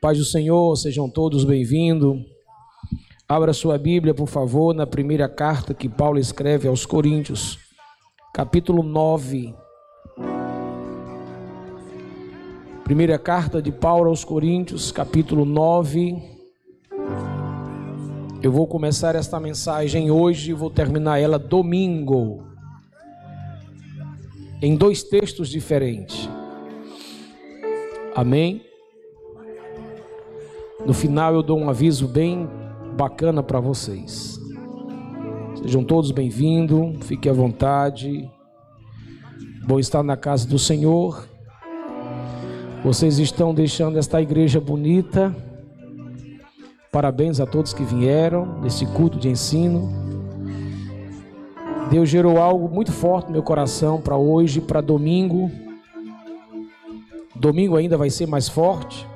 [0.00, 2.24] Paz do Senhor, sejam todos bem-vindos.
[3.28, 7.58] Abra sua Bíblia, por favor, na primeira carta que Paulo escreve aos Coríntios,
[8.32, 9.54] capítulo 9.
[12.82, 16.16] Primeira carta de Paulo aos Coríntios, capítulo 9.
[18.42, 22.42] Eu vou começar esta mensagem hoje e vou terminar ela domingo.
[24.62, 26.26] Em dois textos diferentes.
[28.14, 28.69] Amém?
[30.86, 32.48] No final eu dou um aviso bem
[32.96, 34.40] bacana para vocês.
[35.62, 38.30] Sejam todos bem-vindos, fiquem à vontade.
[39.66, 41.28] Bom estar na casa do Senhor.
[42.82, 45.36] Vocês estão deixando esta igreja bonita.
[46.90, 49.92] Parabéns a todos que vieram nesse culto de ensino.
[51.90, 55.50] Deus gerou algo muito forte no meu coração para hoje, para domingo.
[57.36, 59.09] Domingo ainda vai ser mais forte.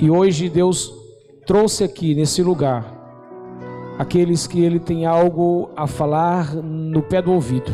[0.00, 0.90] E hoje Deus
[1.46, 2.98] trouxe aqui nesse lugar
[3.98, 7.70] aqueles que ele tem algo a falar no pé do ouvido.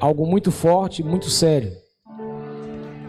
[0.00, 1.70] Algo muito forte, muito sério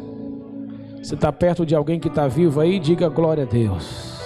[1.04, 2.80] Você está perto de alguém que está vivo aí?
[2.80, 4.18] Diga glória a Deus.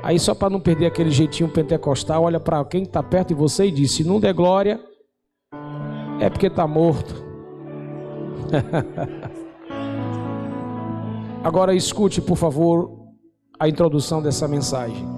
[0.00, 3.66] Aí só para não perder aquele jeitinho pentecostal, olha para quem está perto de você
[3.66, 4.78] e diz: se não der glória,
[6.20, 7.14] é porque está morto.
[11.42, 12.90] Agora escute, por favor,
[13.58, 15.08] a introdução dessa mensagem.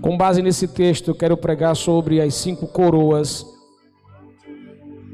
[0.00, 3.44] Com base nesse texto, eu quero pregar sobre as cinco coroas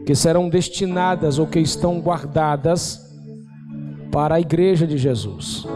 [0.04, 3.00] que serão destinadas ou que estão guardadas
[4.10, 5.66] para a igreja de Jesus.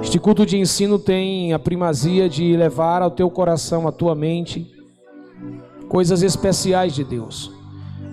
[0.00, 4.73] Este culto de ensino tem a primazia de levar ao teu coração, à tua mente,
[5.94, 7.52] coisas especiais de Deus.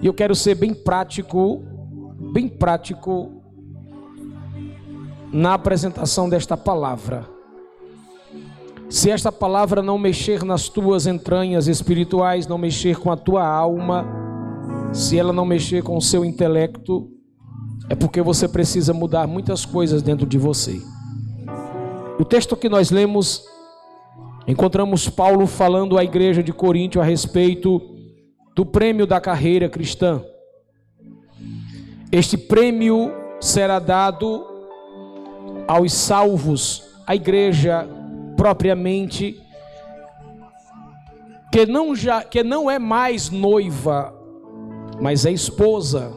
[0.04, 1.64] E eu quero ser bem prático,
[2.32, 3.42] bem prático
[5.34, 7.28] na apresentação desta palavra.
[8.88, 14.06] Se esta palavra não mexer nas tuas entranhas espirituais, não mexer com a tua alma,
[14.94, 17.10] se ela não mexer com o seu intelecto,
[17.90, 20.80] é porque você precisa mudar muitas coisas dentro de você.
[22.20, 23.44] O texto que nós lemos
[24.48, 27.80] Encontramos Paulo falando à igreja de Corinto a respeito
[28.56, 30.24] do prêmio da carreira cristã.
[32.12, 34.46] Este prêmio será dado
[35.68, 37.88] aos salvos, à igreja
[38.36, 39.40] propriamente
[41.52, 44.14] que não já que não é mais noiva,
[45.00, 46.12] mas é esposa.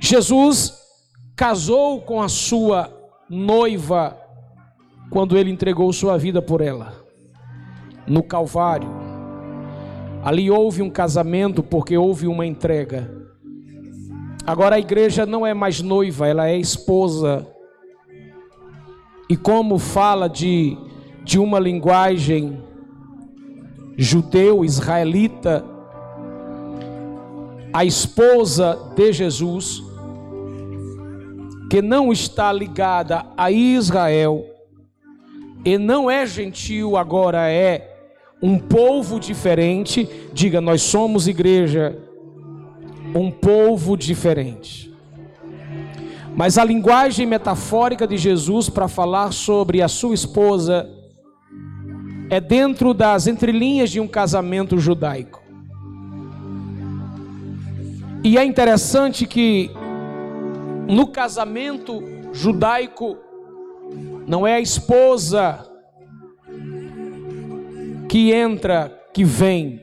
[0.00, 0.74] Jesus
[1.36, 2.97] casou com a sua
[3.28, 4.16] noiva
[5.10, 6.92] quando ele entregou sua vida por ela
[8.06, 8.88] no Calvário.
[10.22, 13.10] Ali houve um casamento porque houve uma entrega.
[14.46, 17.46] Agora a igreja não é mais noiva, ela é esposa.
[19.28, 20.76] E como fala de,
[21.22, 22.62] de uma linguagem
[23.96, 25.64] judeu, israelita,
[27.72, 29.82] a esposa de Jesus
[31.68, 34.44] que não está ligada a Israel
[35.64, 37.96] e não é gentil, agora é
[38.42, 40.08] um povo diferente.
[40.32, 41.98] Diga, nós somos igreja,
[43.14, 44.88] um povo diferente.
[46.34, 50.88] Mas a linguagem metafórica de Jesus para falar sobre a sua esposa
[52.30, 55.42] é dentro das entrelinhas de um casamento judaico.
[58.22, 59.70] E é interessante que
[60.88, 62.02] no casamento
[62.32, 63.16] judaico,
[64.26, 65.64] não é a esposa
[68.08, 69.82] que entra, que vem,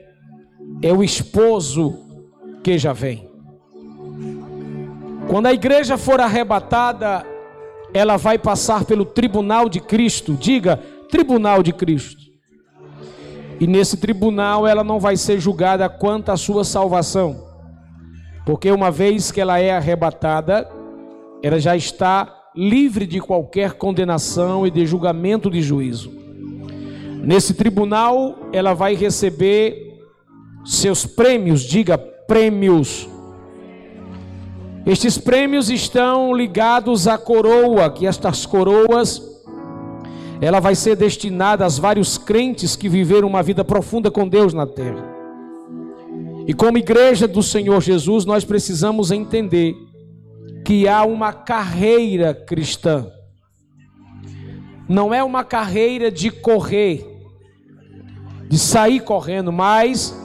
[0.81, 1.99] é o esposo
[2.63, 3.29] que já vem.
[5.29, 7.25] Quando a igreja for arrebatada,
[7.93, 10.33] ela vai passar pelo tribunal de Cristo.
[10.33, 10.77] Diga,
[11.09, 12.23] tribunal de Cristo.
[13.59, 17.45] E nesse tribunal ela não vai ser julgada quanto à sua salvação.
[18.45, 20.69] Porque uma vez que ela é arrebatada,
[21.41, 26.11] ela já está livre de qualquer condenação e de julgamento de juízo.
[27.23, 29.99] Nesse tribunal, ela vai receber
[30.63, 33.09] seus prêmios, diga prêmios.
[34.85, 39.21] Estes prêmios estão ligados à coroa, que estas coroas
[40.39, 44.67] ela vai ser destinada aos vários crentes que viveram uma vida profunda com Deus na
[44.67, 45.03] terra.
[46.47, 49.75] E como igreja do Senhor Jesus, nós precisamos entender
[50.65, 53.11] que há uma carreira cristã.
[54.89, 57.05] Não é uma carreira de correr,
[58.49, 60.19] de sair correndo, mas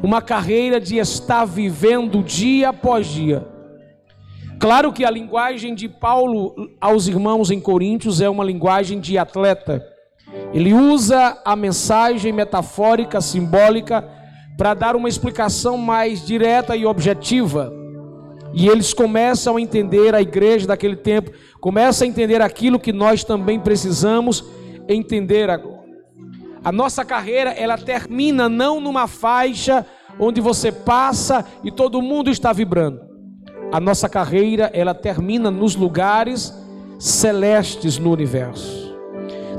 [0.00, 3.44] uma carreira de estar vivendo dia após dia.
[4.60, 9.84] Claro que a linguagem de Paulo aos irmãos em Coríntios é uma linguagem de atleta.
[10.54, 14.08] Ele usa a mensagem metafórica, simbólica,
[14.56, 17.81] para dar uma explicação mais direta e objetiva.
[18.52, 23.24] E eles começam a entender, a igreja daquele tempo, começa a entender aquilo que nós
[23.24, 24.44] também precisamos
[24.88, 25.82] entender agora.
[26.64, 29.84] A nossa carreira, ela termina não numa faixa
[30.18, 33.00] onde você passa e todo mundo está vibrando.
[33.72, 36.54] A nossa carreira, ela termina nos lugares
[36.98, 38.94] celestes no universo.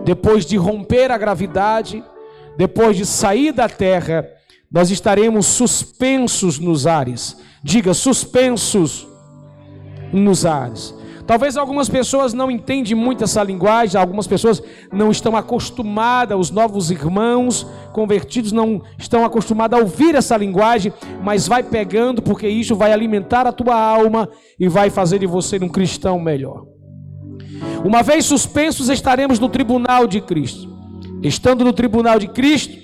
[0.06, 2.04] Depois de romper a gravidade,
[2.56, 4.30] depois de sair da terra,
[4.74, 7.38] nós estaremos suspensos nos ares.
[7.64, 9.08] Diga, suspensos
[10.12, 10.96] nos ares.
[11.28, 14.62] Talvez algumas pessoas não entendem muito essa linguagem, algumas pessoas
[14.92, 20.92] não estão acostumadas, os novos irmãos convertidos não estão acostumados a ouvir essa linguagem,
[21.24, 24.28] mas vai pegando, porque isso vai alimentar a tua alma
[24.60, 26.66] e vai fazer de você um cristão melhor.
[27.86, 30.68] Uma vez suspensos, estaremos no tribunal de Cristo.
[31.22, 32.83] Estando no tribunal de Cristo,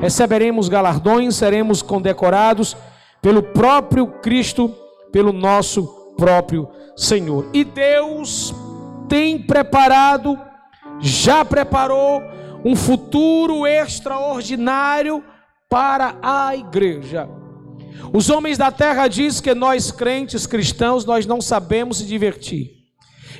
[0.00, 2.76] receberemos galardões, seremos condecorados
[3.20, 4.74] pelo próprio Cristo,
[5.12, 5.86] pelo nosso
[6.16, 7.48] próprio Senhor.
[7.52, 8.54] E Deus
[9.08, 10.38] tem preparado,
[11.00, 12.22] já preparou
[12.64, 15.22] um futuro extraordinário
[15.68, 17.28] para a igreja.
[18.12, 22.78] Os homens da terra dizem que nós crentes cristãos nós não sabemos se divertir.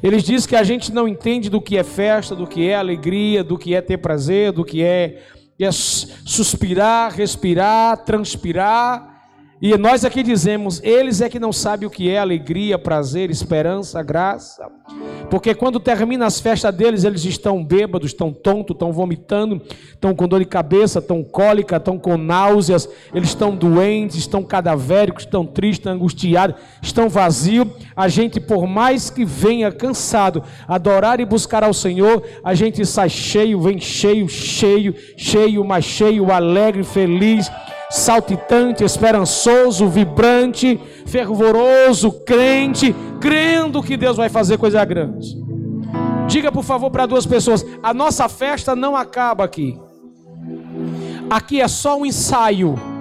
[0.03, 3.43] Eles dizem que a gente não entende do que é festa, do que é alegria,
[3.43, 5.23] do que é ter prazer, do que é
[5.65, 9.18] é suspirar, respirar, transpirar.
[9.61, 14.01] E nós aqui dizemos, eles é que não sabem o que é alegria, prazer, esperança,
[14.05, 14.65] graça.
[15.29, 19.61] Porque quando termina as festas deles, eles estão bêbados, estão tontos, estão vomitando,
[19.91, 25.25] estão com dor de cabeça, estão cólica, estão com náuseas, eles estão doentes, estão cadavéricos,
[25.25, 27.67] estão tristes, angustiados, estão vazios.
[27.97, 33.09] A gente, por mais que venha cansado, adorar e buscar ao Senhor, a gente sai
[33.09, 37.51] cheio, vem cheio, cheio, cheio, mais cheio, alegre, feliz
[37.91, 45.37] saltitante, esperançoso, vibrante, fervoroso, crente, crendo que Deus vai fazer coisa grande.
[46.27, 49.79] Diga por favor para duas pessoas: a nossa festa não acaba aqui.
[51.31, 52.98] Aqui é só um ensaio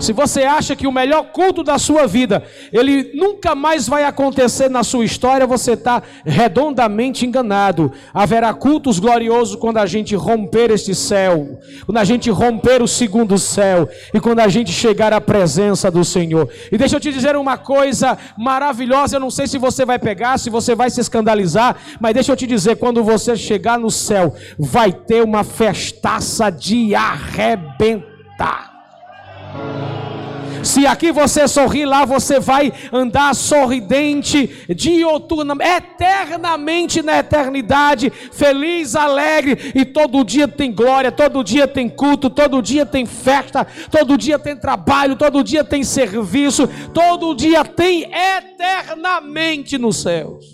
[0.00, 4.70] se você acha que o melhor culto da sua vida, ele nunca mais vai acontecer
[4.70, 7.92] na sua história, você está redondamente enganado.
[8.12, 13.38] Haverá cultos gloriosos quando a gente romper este céu, quando a gente romper o segundo
[13.38, 16.48] céu e quando a gente chegar à presença do Senhor.
[16.72, 20.38] E deixa eu te dizer uma coisa maravilhosa, eu não sei se você vai pegar,
[20.38, 24.34] se você vai se escandalizar, mas deixa eu te dizer, quando você chegar no céu,
[24.58, 28.69] vai ter uma festaça de arrebentar.
[30.62, 39.72] Se aqui você sorrir, lá você vai andar sorridente, dioturnamente, eternamente na eternidade, feliz, alegre,
[39.74, 44.38] e todo dia tem glória, todo dia tem culto, todo dia tem festa, todo dia
[44.38, 50.44] tem trabalho, todo dia tem serviço, todo dia tem eternamente nos céus.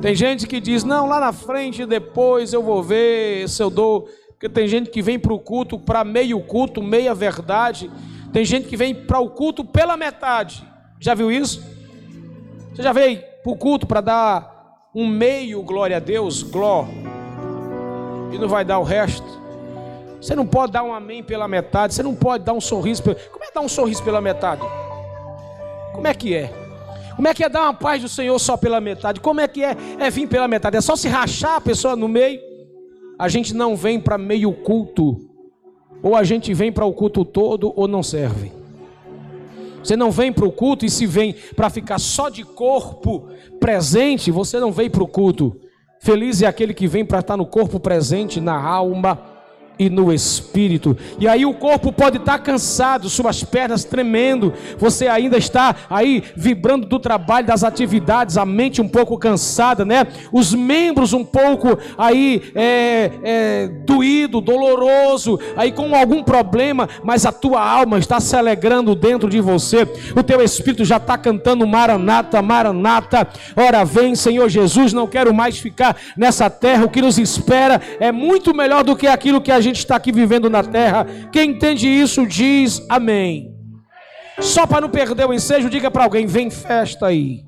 [0.00, 4.06] Tem gente que diz: não, lá na frente, depois eu vou ver se eu dou
[4.36, 7.90] porque tem gente que vem para o culto para meio culto, meia verdade.
[8.34, 10.62] Tem gente que vem para o culto pela metade.
[11.00, 11.64] Já viu isso?
[12.74, 16.84] Você já veio para o culto para dar um meio glória a Deus, gló,
[18.30, 19.26] e não vai dar o resto?
[20.20, 23.02] Você não pode dar um amém pela metade, você não pode dar um sorriso.
[23.02, 23.14] Pela...
[23.14, 24.60] Como é dar um sorriso pela metade?
[25.94, 26.52] Como é que é?
[27.14, 29.18] Como é que é dar uma paz do Senhor só pela metade?
[29.18, 30.76] Como é que é, é vir pela metade?
[30.76, 32.45] É só se rachar a pessoa no meio?
[33.18, 35.18] A gente não vem para meio culto,
[36.02, 38.52] ou a gente vem para o culto todo ou não serve.
[39.82, 43.28] Você não vem para o culto e se vem para ficar só de corpo
[43.60, 45.56] presente, você não vem para o culto.
[46.00, 49.35] Feliz é aquele que vem para estar no corpo presente, na alma
[49.78, 50.96] e no espírito.
[51.18, 56.86] E aí o corpo pode estar cansado, suas pernas tremendo, você ainda está aí vibrando
[56.86, 60.06] do trabalho, das atividades, a mente um pouco cansada, né?
[60.32, 67.32] Os membros um pouco aí é, é, doído, doloroso, aí com algum problema, mas a
[67.32, 69.82] tua alma está se alegrando dentro de você.
[70.14, 73.28] O teu espírito já está cantando Maranata, Maranata.
[73.54, 76.84] Ora vem, Senhor Jesus, não quero mais ficar nessa terra.
[76.84, 80.12] O que nos espera é muito melhor do que aquilo que a gente está aqui
[80.12, 81.06] vivendo na terra.
[81.32, 83.54] Quem entende isso diz amém.
[84.40, 87.44] Só para não perder o ensejo, diga para alguém: vem festa aí.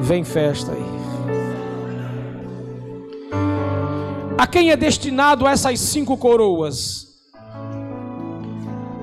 [0.00, 0.98] Vem festa aí.
[4.38, 7.08] A quem é destinado essas cinco coroas?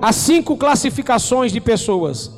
[0.02, 2.32] As cinco classificações de pessoas.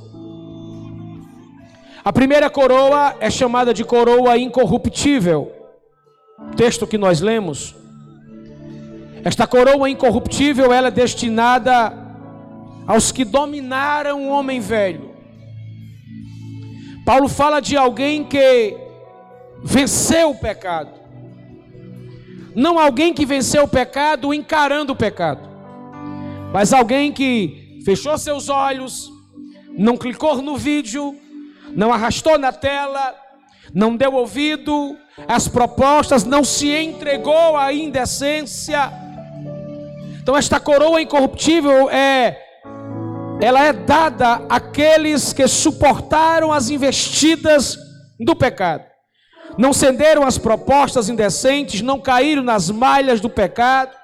[2.03, 5.51] A primeira coroa é chamada de coroa incorruptível.
[6.55, 7.76] Texto que nós lemos.
[9.27, 11.93] Esta coroa incorruptível ela é destinada
[12.87, 15.13] aos que dominaram o homem velho.
[17.05, 18.77] Paulo fala de alguém que
[19.61, 20.91] venceu o pecado.
[22.55, 25.41] Não alguém que venceu o pecado encarando o pecado,
[26.53, 29.11] mas alguém que fechou seus olhos,
[29.77, 31.13] não clicou no vídeo,
[31.75, 33.13] não arrastou na tela,
[33.73, 39.05] não deu ouvido às propostas, não se entregou à indecência
[40.27, 42.37] então esta coroa incorruptível é
[43.39, 47.77] ela é dada àqueles que suportaram as investidas
[48.19, 48.83] do pecado.
[49.57, 53.95] Não cederam as propostas indecentes, não caíram nas malhas do pecado,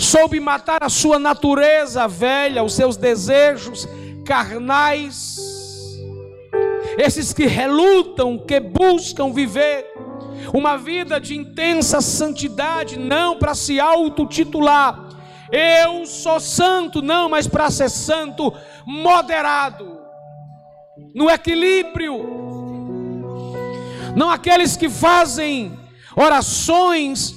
[0.00, 3.86] soube matar a sua natureza velha, os seus desejos
[4.24, 5.36] carnais.
[6.98, 9.86] Esses que relutam, que buscam viver
[10.52, 15.05] uma vida de intensa santidade, não para se autotitular,
[15.50, 18.52] eu sou santo, não, mas para ser santo,
[18.84, 19.98] moderado,
[21.14, 22.44] no equilíbrio.
[24.16, 25.78] Não aqueles que fazem
[26.16, 27.34] orações,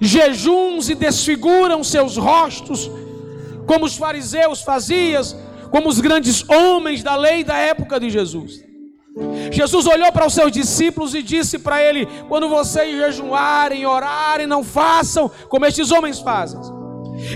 [0.00, 2.90] jejuns e desfiguram seus rostos,
[3.66, 5.22] como os fariseus faziam,
[5.70, 8.64] como os grandes homens da lei da época de Jesus.
[9.50, 14.62] Jesus olhou para os seus discípulos e disse para ele: Quando vocês jejuarem, orarem, não
[14.62, 16.79] façam como estes homens fazem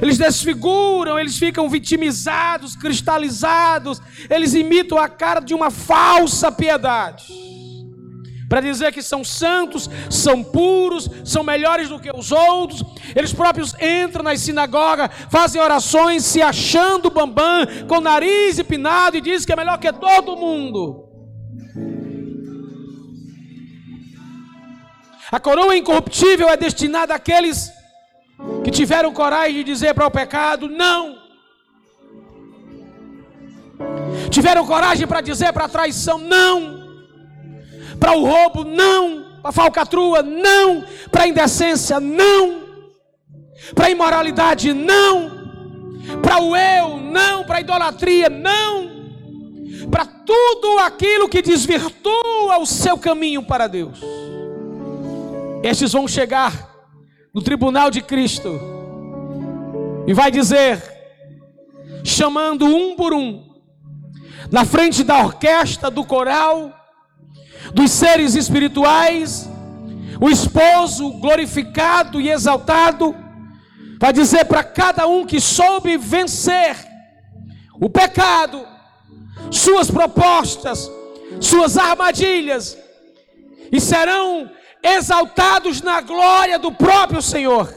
[0.01, 7.25] eles desfiguram, eles ficam vitimizados, cristalizados, eles imitam a cara de uma falsa piedade.
[8.49, 13.75] Para dizer que são santos, são puros, são melhores do que os outros, eles próprios
[13.81, 19.53] entram nas sinagogas, fazem orações se achando bambam, com o nariz empinado e dizem que
[19.53, 21.05] é melhor que todo mundo.
[25.33, 27.73] A coroa incorruptível é destinada àqueles
[28.63, 31.19] que tiveram coragem de dizer para o pecado: não.
[34.31, 36.85] Tiveram coragem para dizer para a traição: não.
[37.99, 39.41] Para o roubo: não.
[39.41, 40.85] Para a falcatrua: não.
[41.11, 42.65] Para a indecência: não.
[43.75, 45.31] Para a imoralidade: não.
[46.23, 47.45] Para o eu: não.
[47.45, 48.95] Para a idolatria: não.
[49.91, 54.01] Para tudo aquilo que desvirtua o seu caminho para Deus.
[55.63, 56.74] Estes vão chegar
[57.35, 58.61] no tribunal de Cristo
[60.07, 60.81] e vai dizer,
[62.05, 63.45] chamando um por um,
[64.53, 66.73] na frente da orquestra, do coral,
[67.75, 69.51] dos seres espirituais,
[70.21, 73.17] o esposo glorificado e exaltado,
[73.99, 76.77] vai dizer para cada um que soube vencer
[77.81, 78.65] o pecado,
[79.51, 80.89] suas propostas,
[81.41, 82.79] suas armadilhas,
[83.73, 84.49] e serão
[84.85, 87.73] exaltados na glória do próprio Senhor.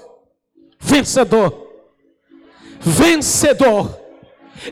[0.80, 1.70] Vencedor,
[2.80, 3.98] vencedor.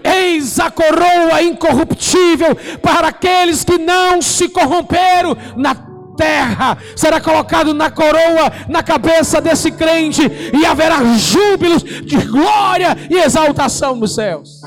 [0.04, 5.75] Eis a coroa incorruptível para aqueles que não se corromperam na
[6.18, 6.77] terra.
[6.96, 10.24] Será colocado na coroa, na cabeça desse crente,
[10.54, 14.62] e haverá júbilos de glória e exaltação nos céus.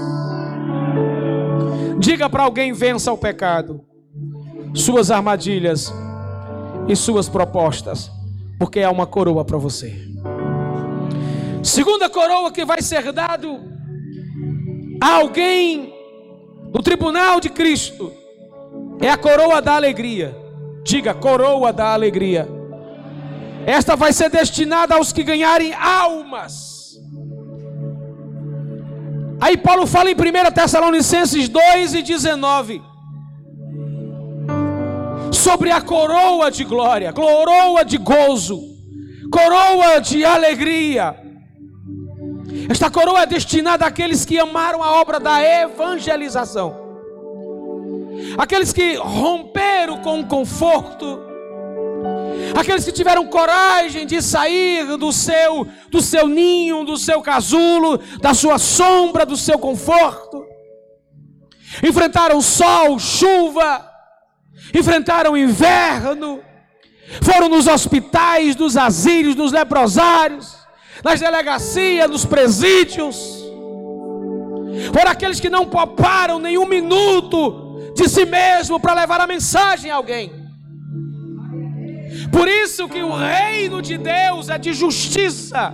[1.99, 3.85] Diga para alguém: vença o pecado,
[4.73, 5.93] suas armadilhas
[6.89, 8.11] e suas propostas,
[8.59, 9.95] porque há uma coroa para você.
[11.63, 13.61] Segunda coroa que vai ser dado
[15.01, 15.93] a alguém
[16.73, 18.13] no tribunal de Cristo
[19.01, 20.37] é a coroa da alegria.
[20.83, 22.49] Diga, coroa da alegria.
[23.67, 26.97] Esta vai ser destinada aos que ganharem almas.
[29.41, 32.83] Aí Paulo fala em 1 Tessalonicenses 2 e 19
[35.49, 38.61] sobre a coroa de glória, coroa de gozo,
[39.33, 41.17] coroa de alegria.
[42.69, 46.89] Esta coroa é destinada àqueles que amaram a obra da evangelização
[48.37, 51.21] aqueles que romperam com o conforto,
[52.59, 58.35] aqueles que tiveram coragem de sair do seu do seu ninho, do seu casulo, da
[58.35, 60.45] sua sombra, do seu conforto.
[61.83, 63.89] Enfrentaram sol, chuva,
[64.75, 66.41] enfrentaram inverno,
[67.23, 70.57] foram nos hospitais, nos asilos, nos leprosários,
[71.03, 73.17] nas delegacias, nos presídios.
[74.93, 79.97] Foram aqueles que não pouparam nenhum minuto de si mesmo para levar a mensagem a
[79.97, 80.33] alguém.
[82.31, 85.73] Por isso que o reino de Deus é de justiça.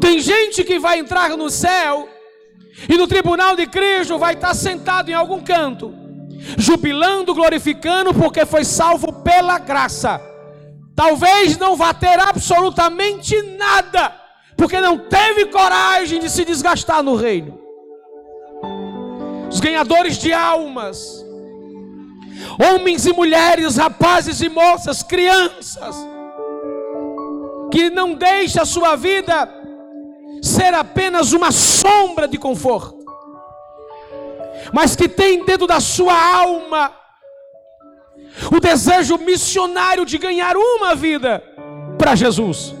[0.00, 2.08] Tem gente que vai entrar no céu
[2.88, 5.94] e no tribunal de Cristo vai estar sentado em algum canto,
[6.56, 10.20] jubilando, glorificando, porque foi salvo pela graça.
[10.94, 14.14] Talvez não vá ter absolutamente nada,
[14.56, 17.68] porque não teve coragem de se desgastar no reino
[19.50, 21.24] os ganhadores de almas,
[22.62, 25.96] homens e mulheres, rapazes e moças, crianças,
[27.72, 29.48] que não deixa a sua vida
[30.42, 32.97] ser apenas uma sombra de conforto,
[34.72, 36.92] mas que tem dentro da sua alma
[38.52, 41.42] o desejo missionário de ganhar uma vida
[41.98, 42.74] para Jesus.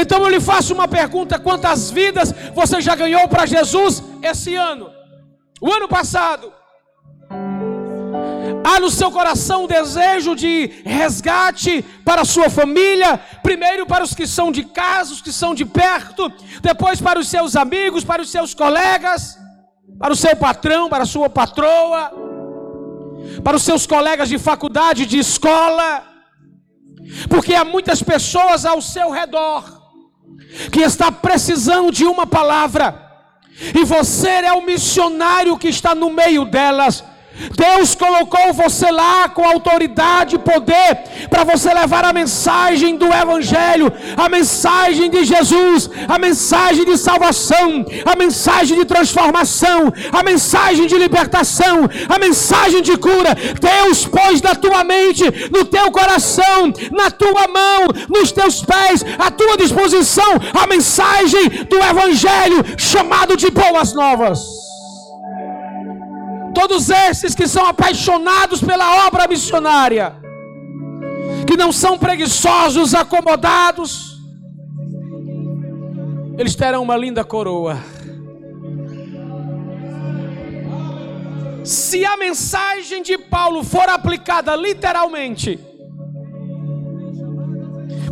[0.00, 4.90] Então eu lhe faço uma pergunta: quantas vidas você já ganhou para Jesus esse ano?
[5.60, 6.52] O ano passado,
[8.64, 14.14] há no seu coração um desejo de resgate para a sua família, primeiro para os
[14.14, 18.22] que são de casa, os que são de perto, depois para os seus amigos, para
[18.22, 19.38] os seus colegas,
[20.04, 22.12] para o seu patrão, para a sua patroa,
[23.42, 26.04] para os seus colegas de faculdade, de escola,
[27.30, 29.64] porque há muitas pessoas ao seu redor
[30.70, 33.02] que está precisando de uma palavra
[33.74, 37.02] e você é o missionário que está no meio delas.
[37.56, 43.92] Deus colocou você lá com autoridade e poder para você levar a mensagem do Evangelho,
[44.16, 50.96] a mensagem de Jesus, a mensagem de salvação, a mensagem de transformação, a mensagem de
[50.96, 53.34] libertação, a mensagem de cura.
[53.60, 59.30] Deus pôs na tua mente, no teu coração, na tua mão, nos teus pés, à
[59.30, 64.64] tua disposição, a mensagem do Evangelho chamado de Boas Novas.
[66.54, 70.16] Todos esses que são apaixonados pela obra missionária,
[71.46, 74.14] que não são preguiçosos, acomodados,
[76.38, 77.78] eles terão uma linda coroa.
[81.64, 85.58] Se a mensagem de Paulo for aplicada literalmente,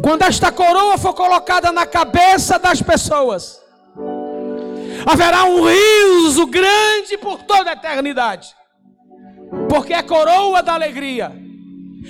[0.03, 3.62] quando esta coroa for colocada na cabeça das pessoas,
[5.07, 8.55] haverá um riso grande por toda a eternidade,
[9.69, 11.33] porque é coroa da alegria,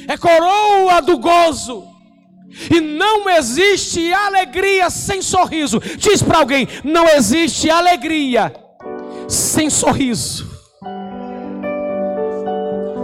[0.09, 1.87] é coroa do gozo,
[2.71, 5.81] e não existe alegria sem sorriso.
[5.97, 8.53] Diz para alguém: não existe alegria
[9.29, 10.51] sem sorriso.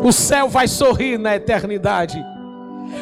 [0.04, 2.22] O céu vai sorrir na eternidade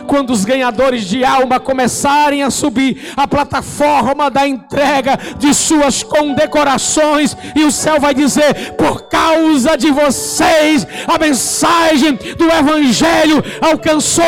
[0.06, 7.36] quando os ganhadores de alma começarem a subir a plataforma da entrega de suas condecorações,
[7.54, 14.24] e o céu vai dizer: por causa de vocês, a mensagem do Evangelho alcançou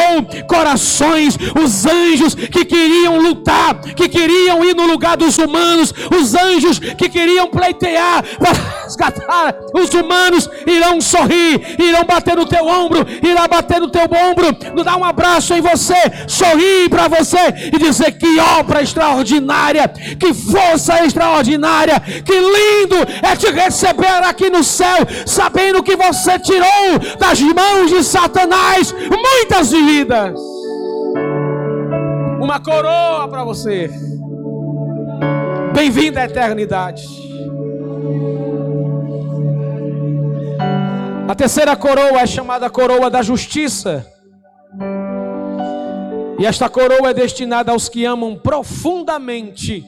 [0.48, 6.78] corações, os anjos que queriam lutar, que queriam ir no lugar dos humanos, os anjos
[6.78, 9.54] que queriam pleitear para resgatar.
[9.74, 14.96] Os humanos, irão sorrir, irão bater no teu ombro, irão bater no teu ombro, dar
[14.96, 15.94] um abraço em você,
[16.26, 23.50] sorrir para você e dizer que obra extraordinária, que força extraordinária, que lindo é te
[23.50, 30.38] receber aqui no céu, sabendo que você tirou das mãos de Satanás muitas vidas.
[32.40, 33.90] Uma coroa para você.
[35.74, 37.04] Bem-vindo à eternidade.
[41.28, 44.17] A terceira coroa é chamada coroa da justiça.
[46.38, 49.85] E esta coroa é destinada aos que amam profundamente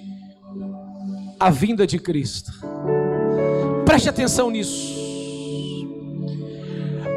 [1.39, 2.53] a vinda de Cristo.
[3.85, 4.99] Preste atenção nisso.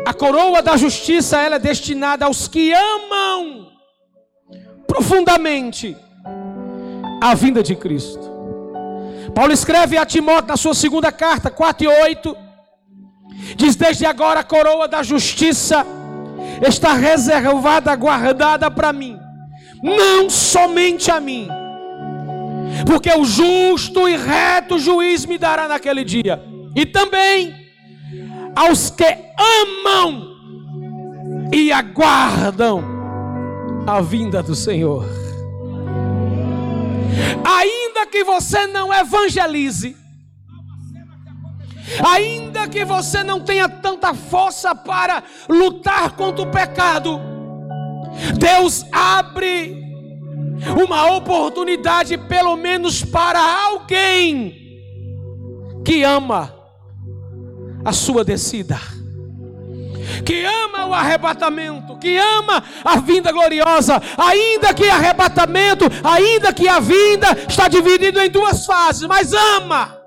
[0.06, 3.72] A coroa da justiça ela é destinada aos que amam
[4.86, 5.98] profundamente
[7.22, 8.32] a vinda de Cristo.
[9.34, 12.38] Paulo escreve a Timóteo na sua segunda carta, 4 e 8,
[13.56, 15.86] diz: Desde agora a coroa da justiça
[16.62, 19.20] está reservada, guardada para mim,
[19.84, 21.50] não somente a mim,
[22.88, 26.42] porque o justo e reto juiz me dará naquele dia,
[26.74, 27.54] e também
[28.56, 29.04] aos que
[29.38, 30.34] amam
[31.52, 32.84] e aguardam
[33.86, 35.06] a vinda do Senhor.
[37.46, 39.98] Ainda que você não evangelize,
[42.06, 47.20] ainda que você não tenha tanta força para lutar contra o pecado,
[48.38, 49.84] Deus abre
[50.82, 54.62] uma oportunidade, pelo menos para alguém
[55.84, 56.54] que ama
[57.84, 58.80] a sua descida
[60.26, 66.80] que ama o arrebatamento, que ama a vinda gloriosa, ainda que arrebatamento, ainda que a
[66.80, 69.98] vinda está dividido em duas fases, mas ama.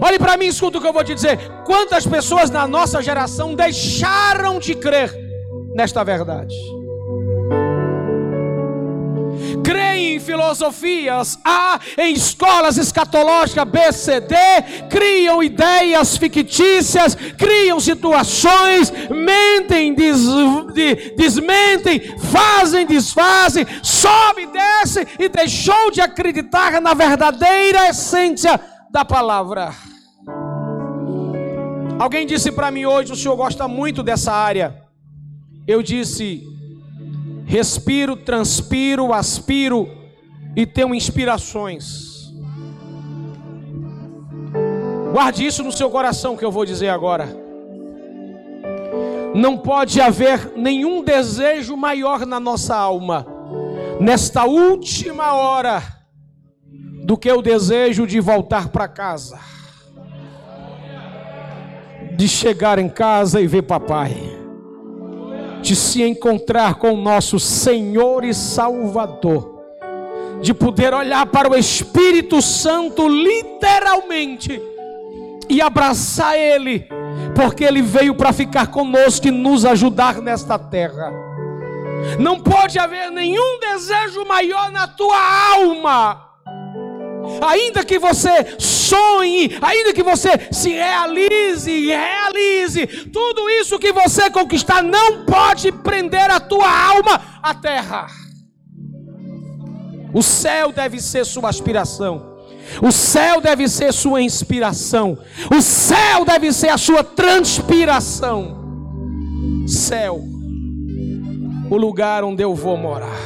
[0.00, 1.38] Olhe para mim, escuta o que eu vou te dizer.
[1.64, 5.27] Quantas pessoas na nossa geração deixaram de crer
[5.74, 6.54] nesta verdade?
[9.68, 14.34] creem em filosofias A, em escolas escatológicas B, C, D,
[14.88, 20.20] criam ideias fictícias, criam situações, mentem, des,
[20.72, 28.58] de, desmentem, fazem, desfazem, sobe, desce e deixou de acreditar na verdadeira essência
[28.90, 29.74] da palavra.
[31.98, 34.87] Alguém disse para mim hoje: o senhor gosta muito dessa área.
[35.68, 36.48] Eu disse:
[37.44, 39.86] respiro, transpiro, aspiro
[40.56, 42.32] e tenho inspirações.
[45.12, 47.28] Guarde isso no seu coração que eu vou dizer agora.
[49.34, 53.26] Não pode haver nenhum desejo maior na nossa alma,
[54.00, 55.82] nesta última hora,
[57.04, 59.38] do que o desejo de voltar para casa,
[62.16, 64.37] de chegar em casa e ver papai
[65.60, 69.62] de se encontrar com o nosso Senhor e Salvador,
[70.40, 74.60] de poder olhar para o Espírito Santo literalmente
[75.48, 76.88] e abraçar Ele,
[77.34, 81.12] porque Ele veio para ficar conosco e nos ajudar nesta terra.
[82.18, 85.18] Não pode haver nenhum desejo maior na tua
[85.54, 86.27] alma
[87.46, 94.82] ainda que você sonhe, ainda que você se realize, realize, tudo isso que você conquistar
[94.82, 98.06] não pode prender a tua alma à terra.
[100.12, 102.38] O céu deve ser sua aspiração.
[102.82, 105.18] O céu deve ser sua inspiração.
[105.54, 108.56] O céu deve ser a sua transpiração.
[109.66, 110.20] Céu,
[111.70, 113.18] o lugar onde eu vou morar.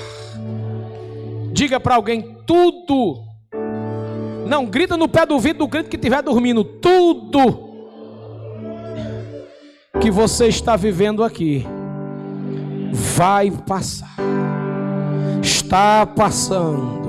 [1.53, 3.32] Diga para alguém tudo
[4.47, 6.65] não, grita no pé do vidro do grito que estiver dormindo.
[6.65, 7.71] Tudo
[10.01, 11.67] que você está vivendo aqui
[12.93, 14.17] vai passar.
[15.43, 17.03] Está passando.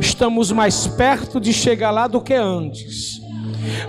[0.00, 3.20] Estamos mais perto de chegar lá do que antes.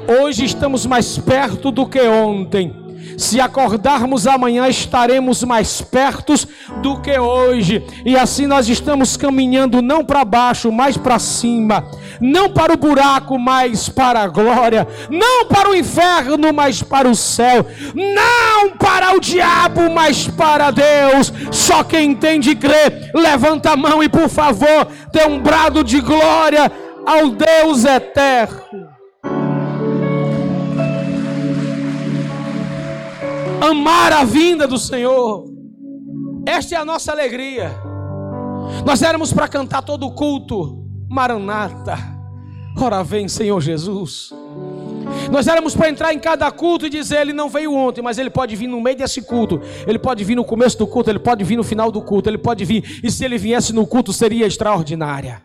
[0.07, 2.84] Hoje estamos mais perto do que ontem.
[3.17, 6.33] Se acordarmos amanhã, estaremos mais perto
[6.81, 7.85] do que hoje.
[8.05, 11.87] E assim nós estamos caminhando não para baixo, mas para cima.
[12.19, 14.87] Não para o buraco, mas para a glória.
[15.09, 17.65] Não para o inferno, mas para o céu.
[17.93, 21.31] Não para o diabo, mas para Deus.
[21.51, 25.99] Só quem entende e crê, levanta a mão e por favor, dê um brado de
[26.01, 26.71] glória
[27.05, 28.84] ao Deus eterno.
[33.65, 35.45] Amar a vinda do Senhor.
[36.45, 37.71] Esta é a nossa alegria.
[38.85, 41.97] Nós éramos para cantar todo o culto, Maranata.
[42.77, 44.33] Ora vem, Senhor Jesus.
[45.31, 48.29] Nós éramos para entrar em cada culto e dizer: Ele não veio ontem, mas Ele
[48.29, 51.43] pode vir no meio desse culto, Ele pode vir no começo do culto, Ele pode
[51.43, 54.45] vir no final do culto, Ele pode vir, e se Ele viesse no culto seria
[54.45, 55.41] extraordinária,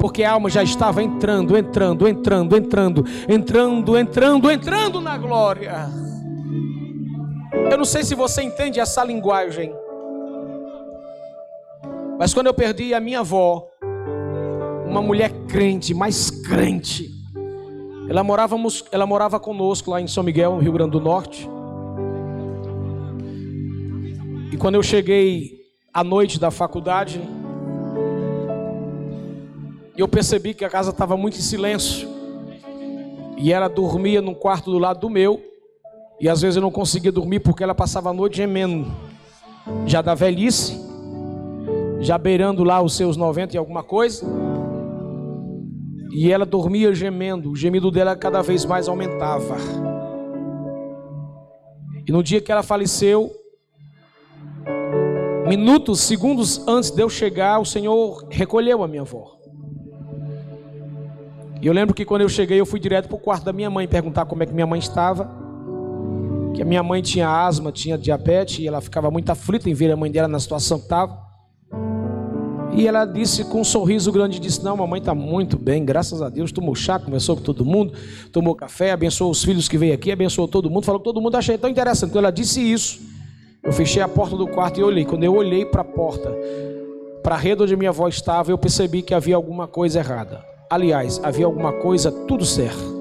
[0.00, 6.05] porque a alma já estava entrando, entrando, entrando, entrando, entrando, entrando, entrando na glória.
[7.70, 9.74] Eu não sei se você entende essa linguagem.
[12.18, 13.68] Mas quando eu perdi a minha avó,
[14.86, 17.10] uma mulher crente, mais crente,
[18.08, 21.48] ela, morávamos, ela morava conosco lá em São Miguel, no Rio Grande do Norte.
[24.52, 25.60] E quando eu cheguei
[25.92, 27.20] à noite da faculdade,
[29.96, 32.08] eu percebi que a casa estava muito em silêncio.
[33.36, 35.42] E ela dormia num quarto do lado do meu.
[36.18, 38.90] E às vezes eu não conseguia dormir porque ela passava a noite gemendo,
[39.84, 40.80] já da velhice,
[42.00, 44.26] já beirando lá os seus 90 e alguma coisa.
[46.10, 49.56] E ela dormia gemendo, o gemido dela cada vez mais aumentava.
[52.06, 53.30] E no dia que ela faleceu,
[55.46, 59.36] minutos, segundos antes de eu chegar, o Senhor recolheu a minha avó.
[61.60, 63.68] E eu lembro que quando eu cheguei, eu fui direto para o quarto da minha
[63.68, 65.45] mãe perguntar como é que minha mãe estava.
[66.56, 69.92] Que a minha mãe tinha asma, tinha diabetes, e ela ficava muito aflita em ver
[69.92, 71.20] a mãe dela na situação que estava.
[72.72, 76.30] E ela disse com um sorriso grande, disse, não, mamãe está muito bem, graças a
[76.30, 77.92] Deus, tomou chá, conversou com todo mundo,
[78.32, 81.36] tomou café, abençoou os filhos que veio aqui, abençoou todo mundo, falou que todo mundo
[81.36, 82.10] achei tão interessante.
[82.10, 83.00] Quando ela disse isso,
[83.62, 85.04] eu fechei a porta do quarto e olhei.
[85.04, 86.34] Quando eu olhei para a porta,
[87.22, 90.42] para a rede onde minha avó estava, eu percebi que havia alguma coisa errada.
[90.70, 92.95] Aliás, havia alguma coisa tudo certo.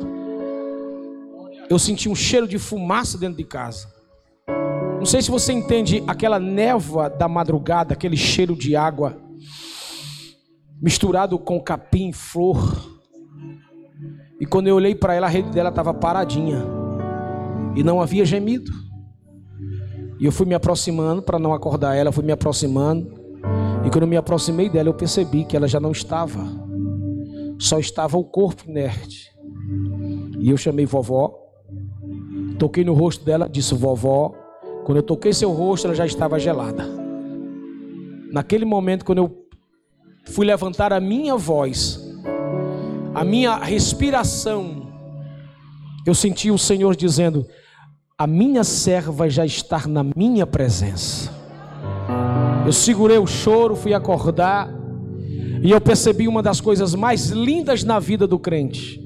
[1.69, 3.93] Eu senti um cheiro de fumaça dentro de casa.
[4.97, 9.17] Não sei se você entende aquela névoa da madrugada, aquele cheiro de água
[10.82, 12.91] misturado com capim, flor.
[14.39, 16.63] E quando eu olhei para ela, a rede dela estava paradinha
[17.75, 18.71] e não havia gemido.
[20.19, 23.13] E eu fui me aproximando para não acordar ela, fui me aproximando.
[23.86, 26.65] E quando me aproximei dela, eu percebi que ela já não estava
[27.60, 29.32] só estava o corpo inerte.
[30.39, 31.34] E eu chamei vovó,
[32.56, 34.34] toquei no rosto dela, disse vovó.
[34.84, 36.88] Quando eu toquei seu rosto, ela já estava gelada.
[38.32, 39.46] Naquele momento, quando eu
[40.26, 42.00] fui levantar a minha voz,
[43.13, 44.91] a minha respiração,
[46.06, 47.46] eu senti o Senhor dizendo:
[48.18, 51.34] A minha serva já está na minha presença.
[52.65, 54.70] Eu segurei o choro, fui acordar.
[55.62, 59.06] E eu percebi uma das coisas mais lindas na vida do crente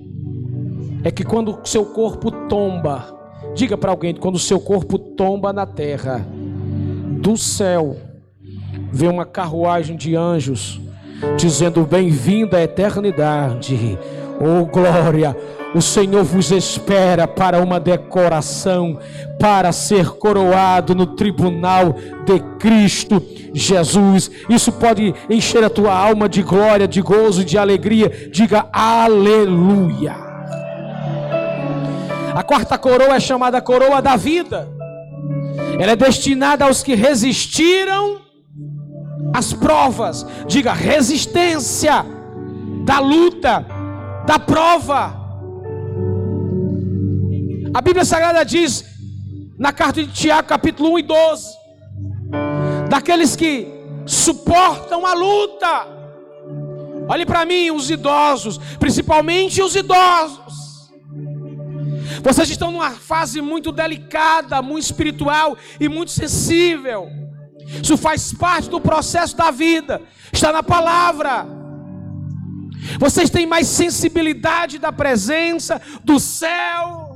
[1.03, 3.18] é que quando o seu corpo tomba,
[3.53, 6.25] diga para alguém, quando o seu corpo tomba na terra,
[7.21, 7.97] do céu
[8.91, 10.79] vem uma carruagem de anjos
[11.37, 13.97] dizendo: Bem-vindo à eternidade.
[14.39, 15.35] Oh glória!
[15.75, 18.97] O Senhor vos espera para uma decoração,
[19.39, 23.21] para ser coroado no tribunal de Cristo
[23.53, 24.31] Jesus.
[24.49, 28.29] Isso pode encher a tua alma de glória, de gozo, de alegria.
[28.31, 30.28] Diga aleluia.
[32.39, 34.65] A quarta coroa é chamada coroa da vida.
[35.77, 38.21] Ela é destinada aos que resistiram
[39.33, 40.25] às provas.
[40.47, 42.05] Diga resistência
[42.85, 43.65] da luta,
[44.25, 45.19] da prova.
[47.73, 48.85] A Bíblia Sagrada diz,
[49.57, 51.45] na carta de Tiago, capítulo 1 e 12,
[52.89, 53.67] daqueles que
[54.05, 55.87] suportam a luta.
[57.09, 60.58] Olhe para mim, os idosos, principalmente os idosos.
[62.21, 67.07] Vocês estão numa fase muito delicada, muito espiritual e muito sensível.
[67.81, 71.45] Isso faz parte do processo da vida, está na palavra.
[72.97, 77.09] Vocês têm mais sensibilidade da presença do céu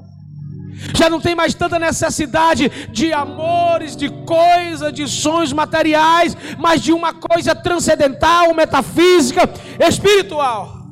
[0.94, 6.92] já não tem mais tanta necessidade de amores, de coisas, de sonhos materiais, mas de
[6.92, 10.83] uma coisa transcendental, metafísica, espiritual.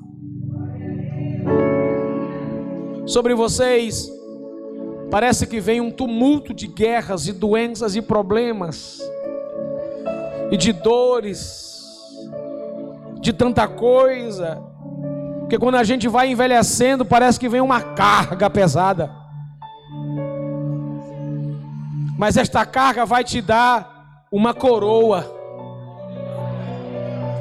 [3.11, 4.09] Sobre vocês,
[5.09, 9.01] parece que vem um tumulto de guerras e doenças e problemas,
[10.49, 11.75] e de dores,
[13.19, 14.63] de tanta coisa,
[15.41, 19.11] porque quando a gente vai envelhecendo, parece que vem uma carga pesada.
[22.17, 25.25] mas esta carga vai te dar uma coroa.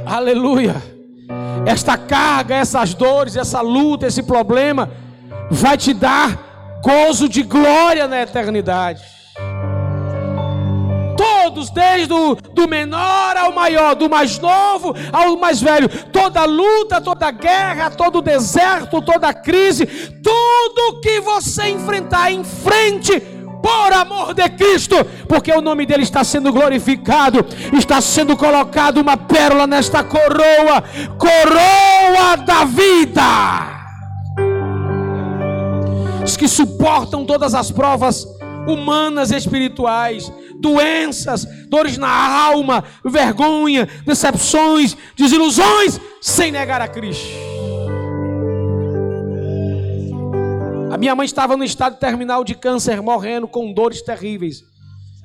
[0.05, 0.75] Aleluia.
[1.65, 4.91] Esta carga, essas dores, essa luta, esse problema,
[5.51, 6.39] vai te dar
[6.83, 9.03] gozo de glória na eternidade.
[11.17, 17.01] Todos, desde o do menor ao maior, do mais novo ao mais velho, toda luta,
[17.01, 23.21] toda guerra, todo deserto, toda crise, tudo que você enfrentar, enfrente
[23.63, 24.97] por amor de Cristo,
[25.29, 27.45] porque o nome dele está sendo glorificado,
[27.77, 30.83] está sendo colocado uma pérola nesta coroa,
[31.19, 33.80] coroa da vida.
[36.37, 38.27] Que suportam todas as provas
[38.67, 47.29] humanas e espirituais, doenças, dores na alma, vergonha, decepções, desilusões, sem negar a Cristo.
[50.91, 54.65] A minha mãe estava no estado terminal de câncer, morrendo com dores terríveis.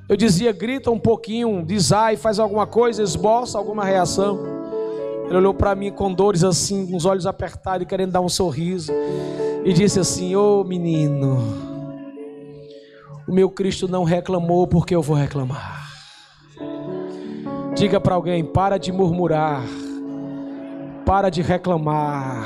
[0.08, 4.65] Eu dizia, grita um pouquinho, diz ai, faz alguma coisa, esboça alguma reação.
[5.28, 8.30] Ele olhou para mim com dores assim, com os olhos apertados e querendo dar um
[8.30, 8.92] sorriso.
[9.64, 11.38] E disse assim: Ô oh, menino,
[13.28, 15.90] o meu Cristo não reclamou porque eu vou reclamar.
[17.76, 19.64] Diga para alguém: para de murmurar,
[21.06, 22.46] para de reclamar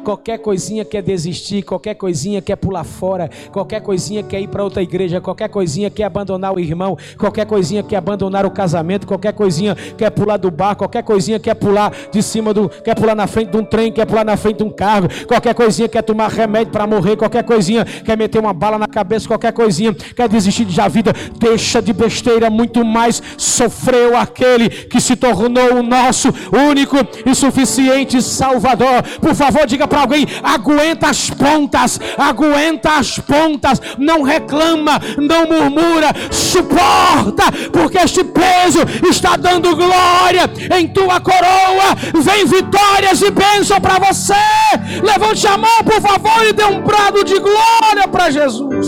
[0.00, 4.82] qualquer coisinha quer desistir, qualquer coisinha quer pular fora, qualquer coisinha quer ir para outra
[4.82, 9.74] igreja, qualquer coisinha quer abandonar o irmão, qualquer coisinha quer abandonar o casamento, qualquer coisinha
[9.74, 13.50] quer pular do bar, qualquer coisinha quer pular de cima do, quer pular na frente
[13.50, 16.72] de um trem, quer pular na frente de um carro, qualquer coisinha quer tomar remédio
[16.72, 20.80] para morrer, qualquer coisinha quer meter uma bala na cabeça, qualquer coisinha quer desistir de
[20.88, 26.28] vida, deixa de besteira, muito mais sofreu aquele que se tornou o nosso
[26.70, 29.02] único e suficiente Salvador.
[29.20, 36.08] Por favor, diga para alguém: aguenta as pontas, aguenta as pontas, não reclama, não murmura,
[36.30, 38.78] suporta, porque este peso
[39.10, 40.48] está dando glória
[40.78, 41.94] em tua coroa.
[42.14, 44.34] Vem vitórias e bênção para você.
[45.02, 48.86] Levante a mão, por favor, e dê um brado de glória para Jesus.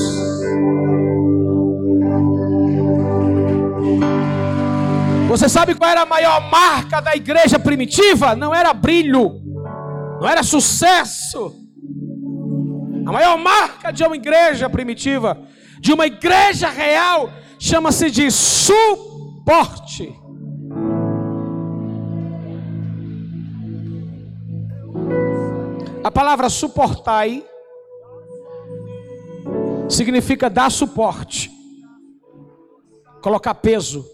[5.28, 8.36] Você sabe qual era a maior marca da igreja primitiva?
[8.36, 9.40] Não era brilho,
[10.22, 11.52] não era sucesso.
[13.04, 15.36] A maior marca de uma igreja primitiva,
[15.80, 20.16] de uma igreja real, chama-se de suporte.
[26.04, 27.44] A palavra suportai
[29.88, 31.50] significa dar suporte,
[33.20, 34.06] colocar peso,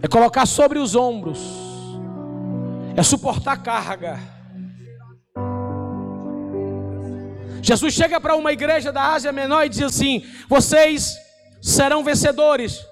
[0.00, 1.61] é colocar sobre os ombros
[2.96, 4.20] é suportar carga.
[7.62, 11.14] Jesus chega para uma igreja da Ásia Menor e diz assim: Vocês
[11.60, 12.84] serão vencedores,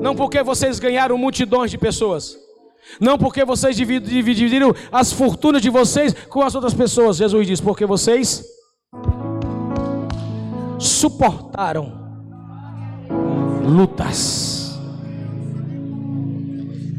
[0.00, 2.36] não porque vocês ganharam multidões de pessoas,
[3.00, 7.16] não porque vocês dividiram as fortunas de vocês com as outras pessoas.
[7.16, 8.44] Jesus diz: Porque vocês
[10.78, 12.00] suportaram
[13.64, 14.78] lutas.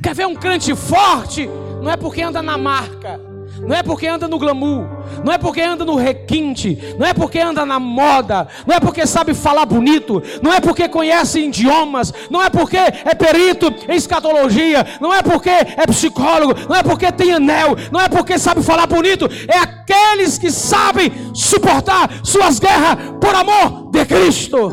[0.01, 1.47] Quer ver um crente forte?
[1.83, 3.19] Não é porque anda na marca,
[3.59, 4.87] não é porque anda no glamour,
[5.21, 9.05] não é porque anda no requinte, não é porque anda na moda, não é porque
[9.05, 14.87] sabe falar bonito, não é porque conhece idiomas, não é porque é perito em escatologia,
[15.01, 18.87] não é porque é psicólogo, não é porque tem anel, não é porque sabe falar
[18.87, 24.71] bonito, é aqueles que sabem suportar suas guerras por amor de Cristo.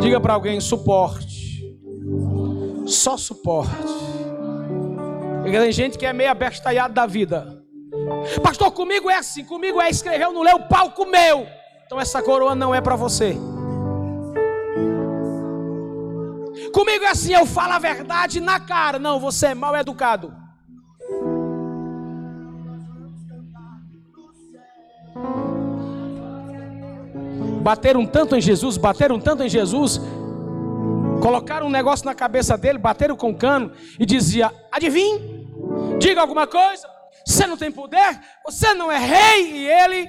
[0.00, 1.35] Diga para alguém: suporte
[2.86, 3.72] só suporte.
[5.44, 7.62] Tem gente que é meio abestalhado da vida.
[8.42, 11.46] Pastor, comigo é assim, comigo é escreveu, não leu, o pau comeu.
[11.84, 13.36] Então essa coroa não é para você.
[16.72, 18.98] Comigo é assim, eu falo a verdade na cara.
[18.98, 20.34] Não, você é mal educado.
[27.62, 30.00] Bateram tanto em Jesus, bateram tanto em Jesus,
[31.26, 35.44] Colocaram um negócio na cabeça dele, bateram com cano e dizia: Adivinhe,
[35.98, 36.88] diga alguma coisa.
[37.26, 39.50] Você não tem poder, você não é rei.
[39.50, 40.08] E ele.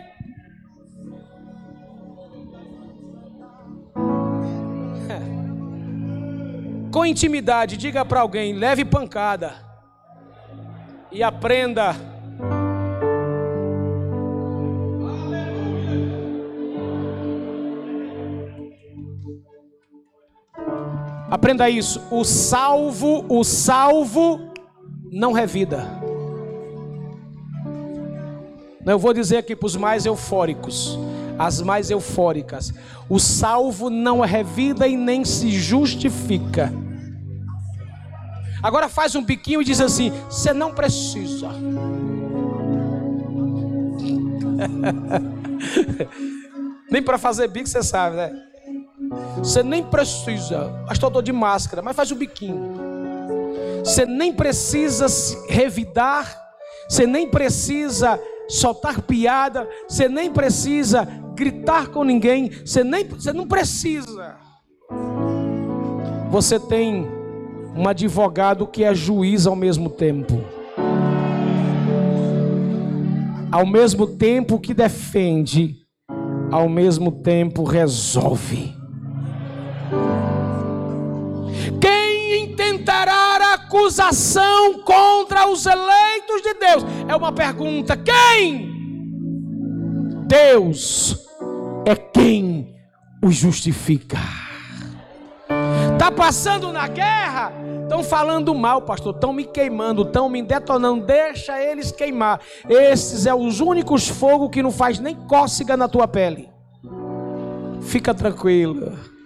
[6.93, 9.55] Com intimidade, diga para alguém: leve pancada
[11.11, 11.95] e aprenda
[21.29, 22.01] Aprenda isso.
[22.09, 24.39] O salvo, o salvo
[25.11, 25.85] não revida.
[28.85, 30.97] Eu vou dizer aqui para os mais eufóricos,
[31.37, 32.73] as mais eufóricas.
[33.09, 36.71] O salvo não revida e nem se justifica.
[38.63, 41.49] Agora faz um biquinho e diz assim: você não precisa.
[46.89, 48.46] nem para fazer bico você sabe, né?
[49.37, 52.73] Você nem precisa, pastor, estou de máscara, mas faz o biquinho.
[53.83, 56.37] Você nem precisa se revidar,
[56.89, 58.19] você nem precisa
[58.49, 64.35] soltar piada, você nem precisa gritar com ninguém, você nem você não precisa.
[66.29, 67.07] Você tem
[67.75, 70.43] um advogado que é juiz ao mesmo tempo.
[73.51, 75.77] Ao mesmo tempo que defende,
[76.51, 78.76] ao mesmo tempo resolve.
[82.87, 86.85] Intentará acusação contra os eleitos de Deus?
[87.05, 87.97] É uma pergunta.
[87.97, 88.71] Quem?
[90.25, 91.27] Deus
[91.85, 92.73] é quem
[93.21, 94.17] os justifica.
[95.91, 97.51] Está passando na guerra?
[97.83, 99.13] Estão falando mal, pastor.
[99.13, 101.05] Estão me queimando, estão me detonando.
[101.05, 102.39] Deixa eles queimar.
[102.69, 106.49] Esses é os únicos fogos que não faz nem cócega na tua pele.
[107.81, 109.16] Fica tranquila.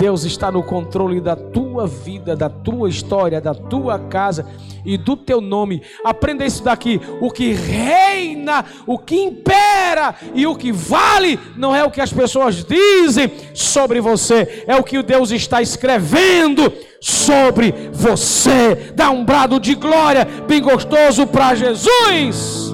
[0.00, 4.46] Deus está no controle da tua vida, da tua história, da tua casa
[4.82, 5.82] e do teu nome.
[6.02, 6.98] Aprenda isso daqui.
[7.20, 12.10] O que reina, o que impera e o que vale não é o que as
[12.10, 18.94] pessoas dizem sobre você, é o que Deus está escrevendo sobre você.
[18.96, 22.72] Dá um brado de glória bem gostoso para Jesus.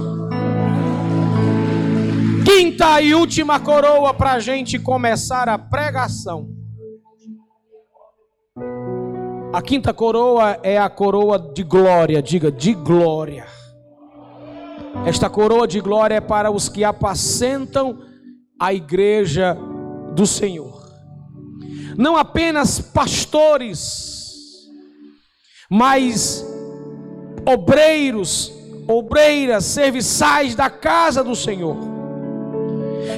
[2.45, 6.56] Quinta e última coroa para a gente começar a pregação.
[9.57, 13.47] A quinta coroa é a coroa de glória, diga de glória.
[15.07, 17.99] Esta coroa de glória é para os que apacentam
[18.61, 19.57] a igreja
[20.13, 20.87] do Senhor.
[21.97, 24.69] Não apenas pastores,
[25.71, 26.47] mas
[27.47, 28.53] obreiros,
[28.87, 31.79] obreiras, serviçais da casa do Senhor.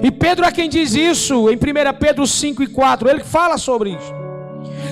[0.05, 1.59] E Pedro é quem diz isso em 1
[1.99, 3.11] Pedro 5 e 4.
[3.11, 4.28] Ele fala sobre isso.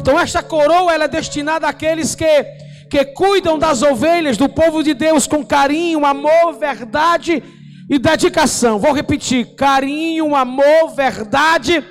[0.06, 2.44] Então esta coroa ela é destinada àqueles que
[2.88, 7.42] que cuidam das ovelhas do povo de Deus com carinho, amor, verdade
[7.90, 8.78] e dedicação.
[8.78, 11.84] Vou repetir: carinho, amor, verdade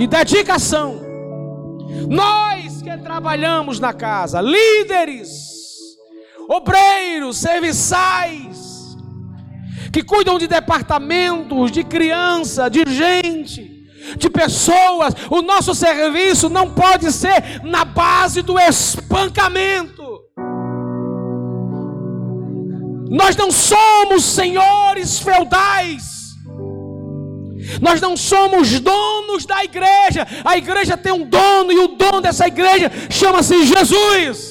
[0.00, 1.00] e dedicação.
[2.08, 5.28] Nós que trabalhamos na casa, líderes,
[6.48, 8.96] obreiros, serviçais,
[9.92, 13.69] que cuidam de departamentos, de criança, de gente,
[14.16, 15.14] de pessoas.
[15.30, 20.20] O nosso serviço não pode ser na base do espancamento.
[23.10, 26.20] Nós não somos senhores feudais.
[27.80, 30.26] Nós não somos donos da igreja.
[30.44, 34.50] A igreja tem um dono e o dono dessa igreja chama-se Jesus.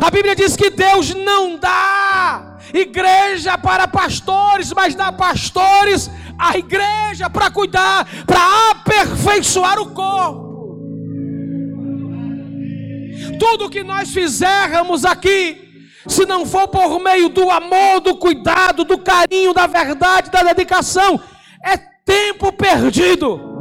[0.00, 7.30] A Bíblia diz que Deus não dá igreja para pastores, mas dá pastores a igreja
[7.30, 10.46] para cuidar, para aperfeiçoar o corpo.
[13.38, 18.98] Tudo que nós fizermos aqui, se não for por meio do amor, do cuidado, do
[18.98, 21.20] carinho, da verdade, da dedicação,
[21.64, 23.55] é tempo perdido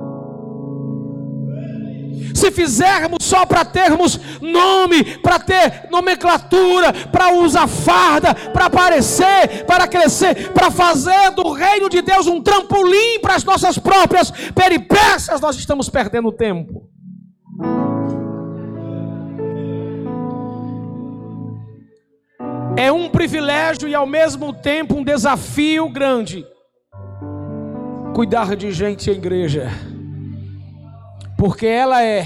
[2.36, 9.88] se fizermos só para termos nome, para ter nomenclatura, para usar farda, para aparecer, para
[9.88, 15.56] crescer, para fazer do reino de Deus um trampolim para as nossas próprias peripécias, nós
[15.56, 16.90] estamos perdendo tempo.
[22.78, 26.46] É um privilégio e ao mesmo tempo um desafio grande
[28.14, 29.70] cuidar de gente em igreja
[31.46, 32.26] porque ela é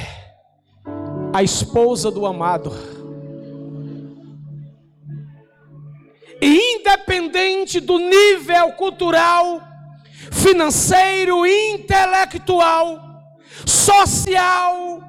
[1.34, 2.72] a esposa do amado.
[6.41, 9.61] E independente do nível cultural,
[10.32, 12.97] financeiro, intelectual,
[13.65, 15.01] social,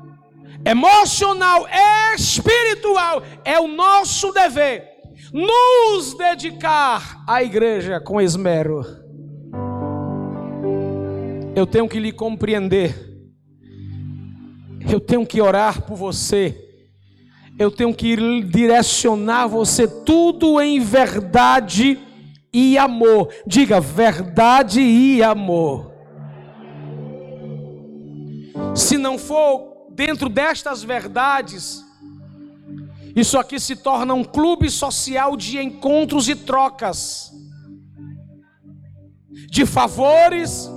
[0.64, 1.68] emocional,
[2.16, 4.88] espiritual, é o nosso dever
[5.32, 8.84] nos dedicar à igreja com esmero.
[11.54, 13.09] Eu tenho que lhe compreender
[14.88, 16.68] eu tenho que orar por você.
[17.58, 21.98] Eu tenho que direcionar você tudo em verdade
[22.52, 23.28] e amor.
[23.46, 25.92] Diga verdade e amor.
[28.74, 31.84] Se não for dentro destas verdades,
[33.14, 37.32] isso aqui se torna um clube social de encontros e trocas,
[39.50, 40.70] de favores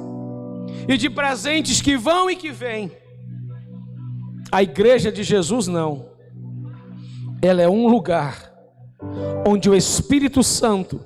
[0.88, 2.92] e de presentes que vão e que vêm.
[4.54, 6.06] A igreja de Jesus não.
[7.42, 8.54] Ela é um lugar
[9.48, 11.02] onde o Espírito Santo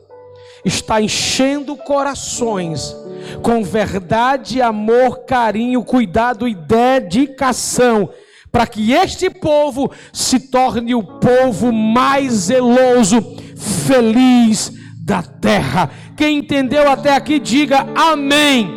[0.65, 2.93] está enchendo corações
[3.41, 8.09] com verdade, amor, carinho, cuidado e dedicação,
[8.51, 13.21] para que este povo se torne o povo mais zeloso,
[13.55, 14.73] feliz
[15.05, 15.89] da terra.
[16.17, 18.76] Quem entendeu até aqui, diga amém.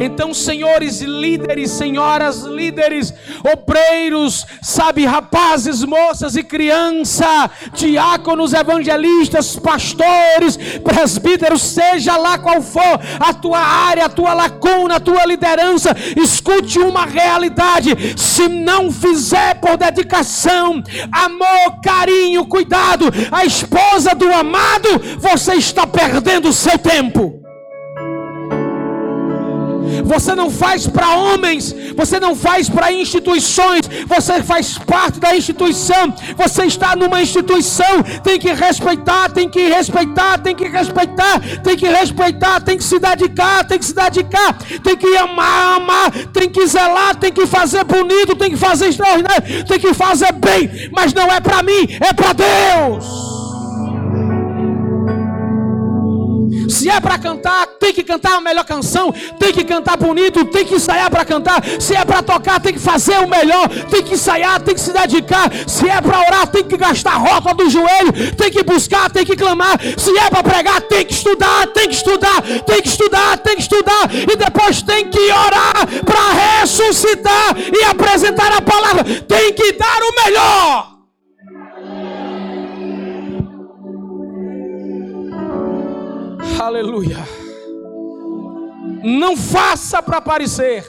[0.00, 3.12] Então, senhores líderes, senhoras líderes,
[3.52, 13.32] obreiros, sabe, rapazes, moças e criança, diáconos, evangelistas, pastores, presbíteros, seja lá qual for a
[13.32, 19.76] tua área, a tua lacuna, a tua liderança, escute uma realidade: se não fizer por
[19.76, 20.82] dedicação,
[21.12, 24.88] amor, carinho, cuidado, a esposa do amado,
[25.18, 27.42] você está perdendo o seu tempo.
[30.04, 36.14] Você não faz para homens, você não faz para instituições, você faz parte da instituição.
[36.36, 41.86] Você está numa instituição, tem que respeitar, tem que respeitar, tem que respeitar, tem que
[41.86, 46.66] respeitar, tem que se dedicar, tem que se dedicar, tem que amar, amar, tem que
[46.66, 51.30] zelar, tem que fazer bonito, tem que fazer extraordinário, tem que fazer bem, mas não
[51.30, 53.31] é para mim, é para Deus.
[56.72, 60.64] Se é para cantar, tem que cantar a melhor canção, tem que cantar bonito, tem
[60.64, 61.62] que ensaiar para cantar.
[61.78, 64.90] Se é para tocar, tem que fazer o melhor, tem que ensaiar, tem que se
[64.90, 65.50] dedicar.
[65.66, 69.36] Se é para orar, tem que gastar roupa do joelho, tem que buscar, tem que
[69.36, 69.78] clamar.
[69.98, 73.62] Se é para pregar, tem que estudar, tem que estudar, tem que estudar, tem que
[73.62, 79.04] estudar e depois tem que orar para ressuscitar e apresentar a palavra.
[79.04, 80.91] Tem que dar o melhor.
[86.62, 87.18] Aleluia.
[89.02, 90.84] Não faça para aparecer.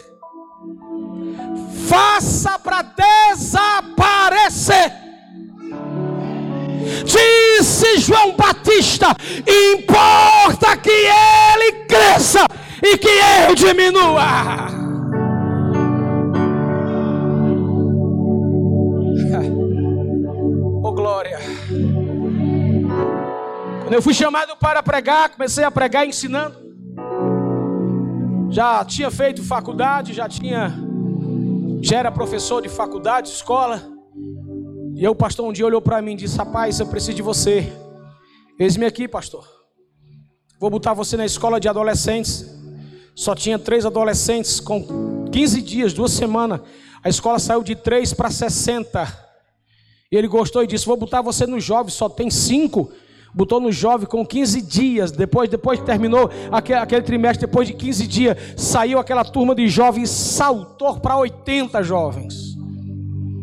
[1.87, 2.83] Faça para
[3.33, 4.93] desaparecer.
[7.03, 9.15] Disse João Batista:
[9.47, 12.45] importa que ele cresça
[12.83, 14.67] e que eu diminua.
[20.85, 21.39] Oh glória.
[23.93, 26.55] Quando eu fui chamado para pregar, comecei a pregar ensinando.
[28.49, 30.73] Já tinha feito faculdade, já tinha
[31.79, 33.87] já era professor de faculdade, escola.
[34.95, 37.71] E o pastor um dia olhou para mim e disse: Rapaz, eu preciso de você.
[38.57, 39.47] Eis-me aqui, pastor.
[40.59, 42.49] Vou botar você na escola de adolescentes.
[43.13, 46.61] Só tinha três adolescentes com 15 dias, duas semanas.
[47.03, 49.19] A escola saiu de 3 para 60.
[50.11, 52.91] E ele gostou e disse: Vou botar você no jovem, só tem cinco
[53.33, 58.07] botou no jovem com 15 dias, depois, depois terminou aquele, aquele trimestre, depois de 15
[58.07, 62.53] dias, saiu aquela turma de jovens, saltou para 80 jovens.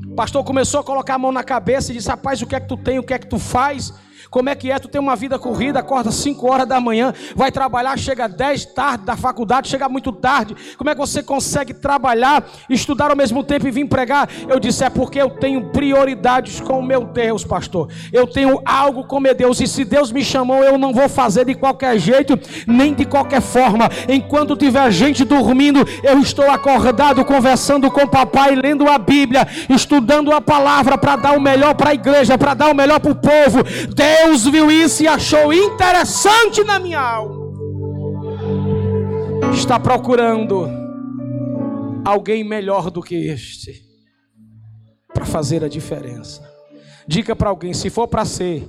[0.06, 2.60] O pastor começou a colocar a mão na cabeça e disse: Rapaz, o que é
[2.60, 3.92] que tu tem, o que é que tu faz?
[4.30, 4.78] Como é que é?
[4.78, 9.04] Tu tem uma vida corrida, acorda 5 horas da manhã, vai trabalhar, chega 10 tarde
[9.04, 10.54] da faculdade, chega muito tarde.
[10.78, 14.28] Como é que você consegue trabalhar, estudar ao mesmo tempo e vir pregar?
[14.48, 17.88] Eu disse: é porque eu tenho prioridades com o meu Deus, pastor.
[18.12, 21.44] Eu tenho algo com meu Deus, e se Deus me chamou, eu não vou fazer
[21.44, 23.90] de qualquer jeito, nem de qualquer forma.
[24.08, 30.32] Enquanto tiver gente dormindo, eu estou acordado, conversando com o papai, lendo a Bíblia, estudando
[30.32, 33.16] a palavra para dar o melhor para a igreja, para dar o melhor para o
[33.16, 33.64] povo.
[33.92, 37.40] Deus Deus viu isso e achou interessante na minha alma.
[39.54, 40.68] Está procurando
[42.04, 43.82] alguém melhor do que este
[45.14, 46.46] para fazer a diferença.
[47.08, 48.68] Diga para alguém: se for para ser,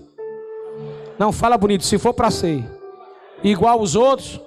[1.19, 2.63] não fala bonito, se for para ser
[3.43, 4.39] igual os outros,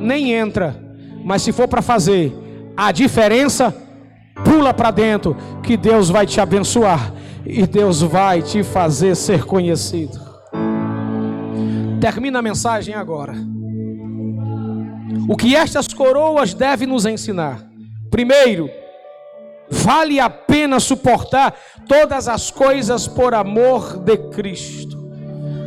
[0.00, 0.76] nem entra.
[1.24, 2.32] Mas se for para fazer
[2.76, 3.72] a diferença,
[4.44, 7.14] pula para dentro, que Deus vai te abençoar
[7.46, 10.31] e Deus vai te fazer ser conhecido.
[12.02, 13.32] Termina a mensagem agora.
[15.28, 17.64] O que estas coroas devem nos ensinar?
[18.10, 18.68] Primeiro,
[19.70, 21.54] vale a pena suportar
[21.86, 25.00] todas as coisas por amor de Cristo.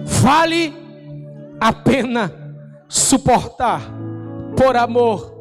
[0.03, 0.73] Vale
[1.57, 2.29] a pena
[2.89, 3.81] suportar
[4.57, 5.33] por amor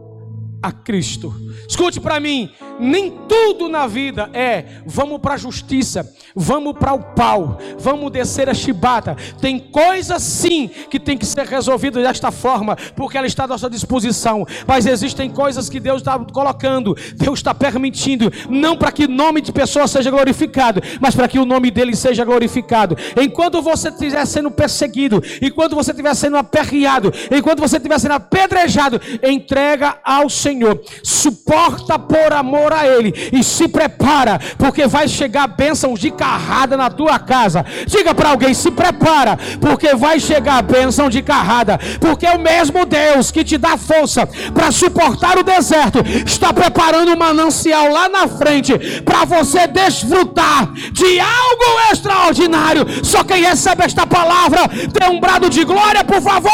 [0.62, 1.34] a Cristo.
[1.68, 7.00] Escute para mim, nem tudo na vida é vamos para a justiça, vamos para o
[7.00, 9.16] pau, vamos descer a chibata.
[9.40, 13.70] Tem coisas sim que tem que ser resolvidas desta forma, porque ela está à nossa
[13.70, 14.46] disposição.
[14.66, 19.40] Mas existem coisas que Deus está colocando, Deus está permitindo, não para que o nome
[19.40, 22.96] de pessoa seja glorificado, mas para que o nome dele seja glorificado.
[23.20, 29.00] Enquanto você estiver sendo perseguido, enquanto você estiver sendo aperreado, enquanto você estiver sendo apedrejado,
[29.22, 30.80] entrega ao Senhor.
[31.02, 36.90] Suporta por amor a Ele e se prepara, porque vai chegar bênçãos de carrada na
[36.90, 37.64] tua casa.
[37.86, 42.84] Diga para alguém: se prepara, porque vai chegar bênção de carrada, porque é o mesmo
[42.84, 48.28] Deus que te dá força para suportar o deserto está preparando um manancial lá na
[48.28, 53.04] frente para você desfrutar de algo extraordinário.
[53.04, 56.50] Só quem recebe esta palavra tem um brado de glória, por favor.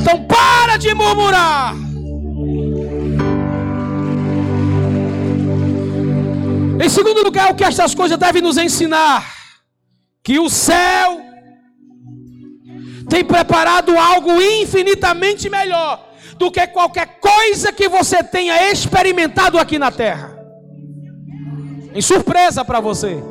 [0.00, 1.74] Então para de murmurar.
[6.82, 9.32] Em segundo lugar, o que estas coisas devem nos ensinar?
[10.22, 11.20] Que o céu
[13.08, 19.90] tem preparado algo infinitamente melhor do que qualquer coisa que você tenha experimentado aqui na
[19.90, 20.36] terra.
[21.92, 23.22] Tem surpresa para você.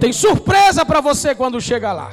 [0.00, 2.10] Tem surpresa para você quando chega lá.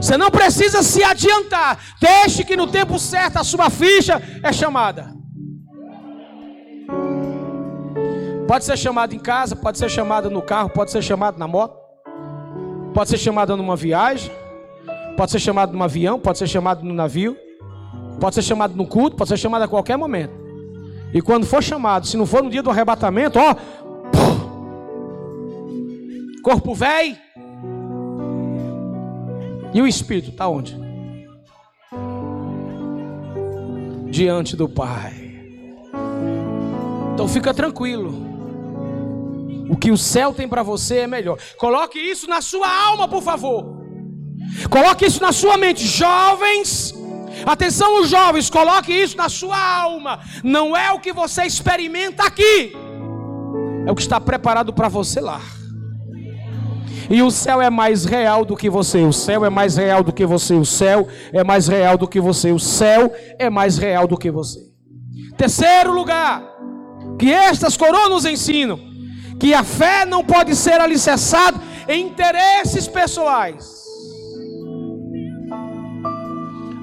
[0.00, 1.78] Você não precisa se adiantar.
[2.00, 5.19] Deixe que no tempo certo a sua ficha é chamada.
[8.50, 11.78] Pode ser chamada em casa, pode ser chamada no carro, pode ser chamada na moto,
[12.92, 14.28] pode ser chamada numa viagem,
[15.16, 17.36] pode ser chamada num avião, pode ser chamada no navio,
[18.18, 20.32] pode ser chamada no culto, pode ser chamada a qualquer momento.
[21.14, 23.54] E quando for chamado, se não for no dia do arrebatamento, ó,
[26.42, 27.16] corpo velho,
[29.72, 30.76] e o espírito está onde?
[34.10, 35.38] Diante do Pai.
[37.14, 38.29] Então fica tranquilo.
[39.70, 41.38] O que o céu tem para você é melhor.
[41.56, 43.80] Coloque isso na sua alma, por favor.
[44.68, 46.92] Coloque isso na sua mente, jovens.
[47.46, 50.18] Atenção, os jovens, coloque isso na sua alma.
[50.42, 52.72] Não é o que você experimenta aqui,
[53.86, 55.40] é o que está preparado para você lá.
[57.08, 59.04] E o céu é mais real do que você.
[59.04, 60.54] O céu é mais real do que você.
[60.54, 62.50] O céu é mais real do que você.
[62.50, 64.60] O céu é mais real do que você.
[65.36, 66.42] Terceiro lugar,
[67.18, 68.89] que estas coroas nos ensinam
[69.40, 73.80] que a fé não pode ser alicerçada em interesses pessoais.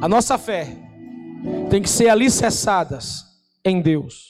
[0.01, 0.75] A nossa fé
[1.69, 3.23] tem que ser alicerçadas
[3.63, 4.25] em Deus.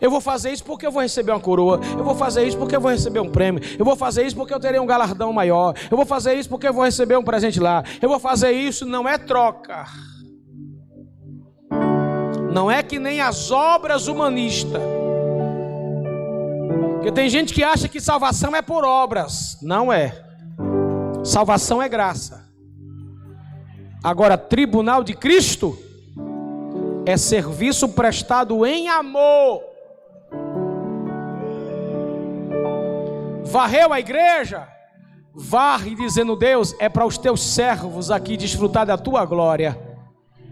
[0.00, 1.80] Eu vou fazer isso porque eu vou receber uma coroa.
[1.98, 3.62] Eu vou fazer isso porque eu vou receber um prêmio.
[3.76, 5.74] Eu vou fazer isso porque eu terei um galardão maior.
[5.90, 7.82] Eu vou fazer isso porque eu vou receber um presente lá.
[8.00, 9.86] Eu vou fazer isso, não é troca.
[12.52, 14.99] Não é que nem as obras humanistas.
[16.94, 19.58] Porque tem gente que acha que salvação é por obras.
[19.62, 20.24] Não é.
[21.24, 22.48] Salvação é graça.
[24.02, 25.78] Agora, tribunal de Cristo
[27.04, 29.70] é serviço prestado em amor.
[33.50, 34.68] varreu a igreja,
[35.34, 39.89] varre dizendo: Deus, é para os teus servos aqui desfrutar da tua glória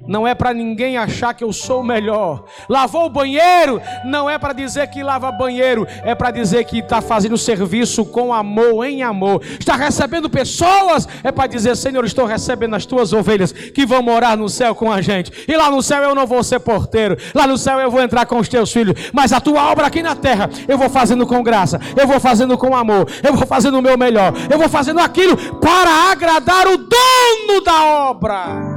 [0.08, 2.44] não é para ninguém achar que eu sou o melhor.
[2.66, 7.02] Lavou o banheiro, não é para dizer que lava banheiro, é para dizer que está
[7.02, 9.42] fazendo serviço com amor, em amor.
[9.60, 14.36] Está recebendo pessoas, é para dizer: Senhor, estou recebendo as tuas ovelhas que vão morar
[14.36, 15.30] no céu com a gente.
[15.46, 18.24] E lá no céu eu não vou ser porteiro, lá no céu eu vou entrar
[18.24, 21.42] com os teus filhos, mas a tua obra aqui na terra eu vou fazendo com
[21.42, 25.00] graça, eu vou fazendo com amor, eu vou fazendo o meu melhor, eu vou fazendo
[25.00, 28.67] aquilo para agradar o dono da obra.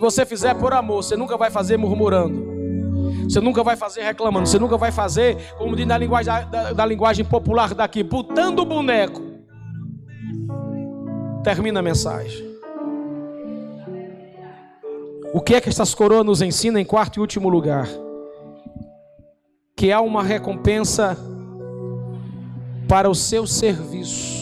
[0.00, 2.48] Se você fizer por amor, você nunca vai fazer murmurando.
[3.24, 4.48] Você nunca vai fazer reclamando.
[4.48, 8.64] Você nunca vai fazer, como diz na linguagem, da, da linguagem popular daqui, botando o
[8.64, 9.20] boneco.
[11.44, 12.48] Termina a mensagem.
[15.34, 17.86] O que é que essas coroas nos ensinam em quarto e último lugar?
[19.76, 21.14] Que há uma recompensa
[22.88, 24.40] para o seu serviço.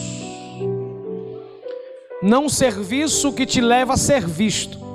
[2.23, 4.88] Não serviço que te leva a ser visto,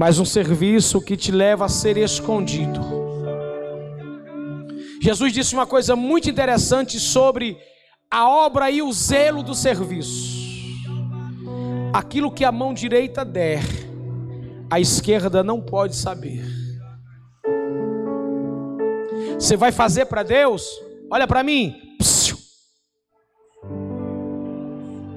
[0.00, 2.80] mas um serviço que te leva a ser escondido.
[4.98, 7.58] Jesus disse uma coisa muito interessante sobre
[8.10, 10.40] a obra e o zelo do serviço.
[11.92, 13.60] Aquilo que a mão direita der,
[14.70, 16.42] a esquerda não pode saber.
[19.34, 20.66] Você vai fazer para Deus?
[21.10, 21.76] Olha para mim.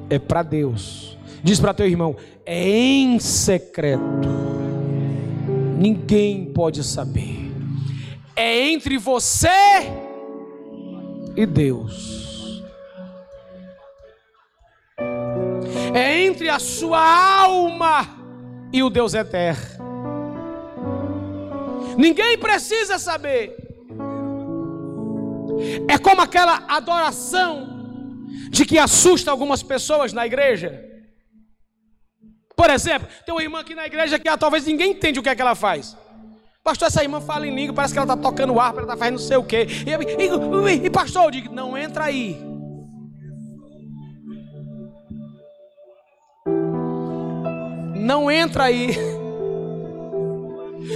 [0.09, 1.17] É para Deus.
[1.41, 4.62] Diz para teu irmão, é em secreto
[5.78, 7.51] ninguém pode saber.
[8.36, 9.49] É entre você
[11.36, 12.63] e Deus.
[15.93, 18.07] É entre a sua alma
[18.71, 19.84] e o Deus eterno.
[21.97, 23.55] Ninguém precisa saber.
[25.88, 27.69] É como aquela adoração
[28.49, 30.93] de que assusta algumas pessoas na igreja.
[32.64, 35.28] Por exemplo, tem uma irmã aqui na igreja que ah, talvez ninguém entende o que
[35.28, 35.97] é que ela faz.
[36.64, 39.16] Pastor, essa irmã fala em língua, parece que ela está tocando harpa, ela está fazendo
[39.16, 39.68] não sei o quê.
[39.86, 42.41] E, e, e, e pastor, eu digo, não entra aí.
[47.95, 48.95] Não entra aí.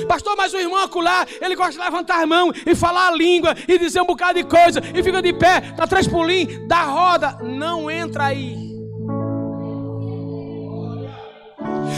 [0.07, 3.53] Pastor, mas o irmão acolá, ele gosta de levantar a mão e falar a língua
[3.67, 7.39] e dizer um bocado de coisa e fica de pé, dá três pulinhos, dá roda.
[7.43, 8.66] Não entra aí.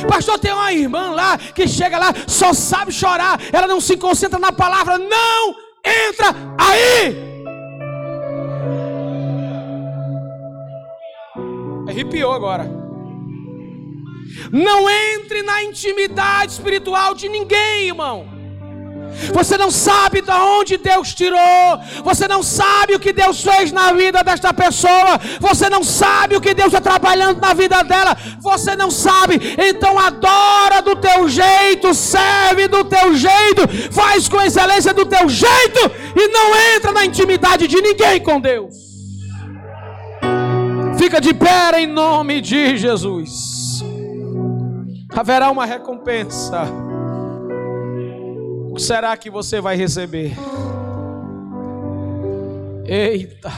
[0.07, 4.39] Pastor, tem uma irmã lá que chega lá, só sabe chorar, ela não se concentra
[4.39, 7.29] na palavra, não entra aí.
[11.87, 12.79] Arrepiou agora.
[14.51, 18.38] Não entre na intimidade espiritual de ninguém, irmão.
[19.33, 21.79] Você não sabe de onde Deus tirou.
[22.03, 25.19] Você não sabe o que Deus fez na vida desta pessoa.
[25.39, 28.15] Você não sabe o que Deus está trabalhando na vida dela.
[28.41, 29.39] Você não sabe.
[29.57, 35.79] Então adora do teu jeito, serve do teu jeito, faz com excelência do teu jeito
[36.15, 38.75] e não entra na intimidade de ninguém com Deus.
[40.97, 43.81] Fica de pé em nome de Jesus.
[45.15, 46.88] Haverá uma recompensa
[48.79, 50.31] que será que você vai receber?
[52.85, 53.51] Eita!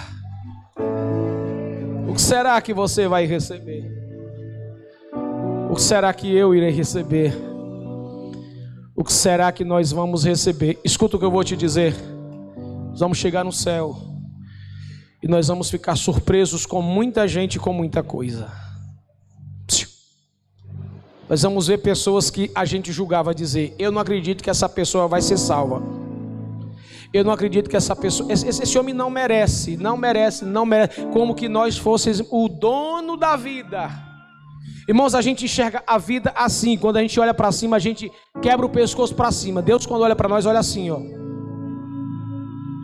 [2.09, 3.85] O que será que você vai receber?
[5.69, 7.35] O que será que eu irei receber?
[8.95, 10.79] O que será que nós vamos receber?
[10.83, 11.93] Escuta o que eu vou te dizer.
[12.89, 13.95] Nós vamos chegar no céu
[15.21, 18.60] e nós vamos ficar surpresos com muita gente e com muita coisa.
[21.31, 25.07] Nós vamos ver pessoas que a gente julgava dizer: Eu não acredito que essa pessoa
[25.07, 25.81] vai ser salva.
[27.13, 31.05] Eu não acredito que essa pessoa, esse, esse homem não merece, não merece, não merece,
[31.13, 33.89] como que nós fôssemos o dono da vida.
[34.89, 36.77] Irmãos, a gente enxerga a vida assim.
[36.77, 38.11] Quando a gente olha para cima, a gente
[38.41, 39.61] quebra o pescoço para cima.
[39.61, 40.99] Deus, quando olha para nós, olha assim, ó.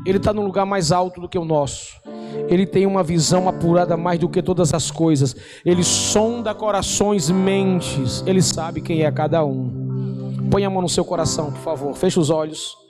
[0.08, 1.99] Ele está num lugar mais alto do que o nosso.
[2.47, 5.36] Ele tem uma visão apurada mais do que todas as coisas.
[5.66, 8.24] Ele sonda corações, mentes.
[8.26, 10.47] Ele sabe quem é cada um.
[10.49, 11.93] Põe a mão no seu coração, por favor.
[11.93, 12.86] Feche os olhos.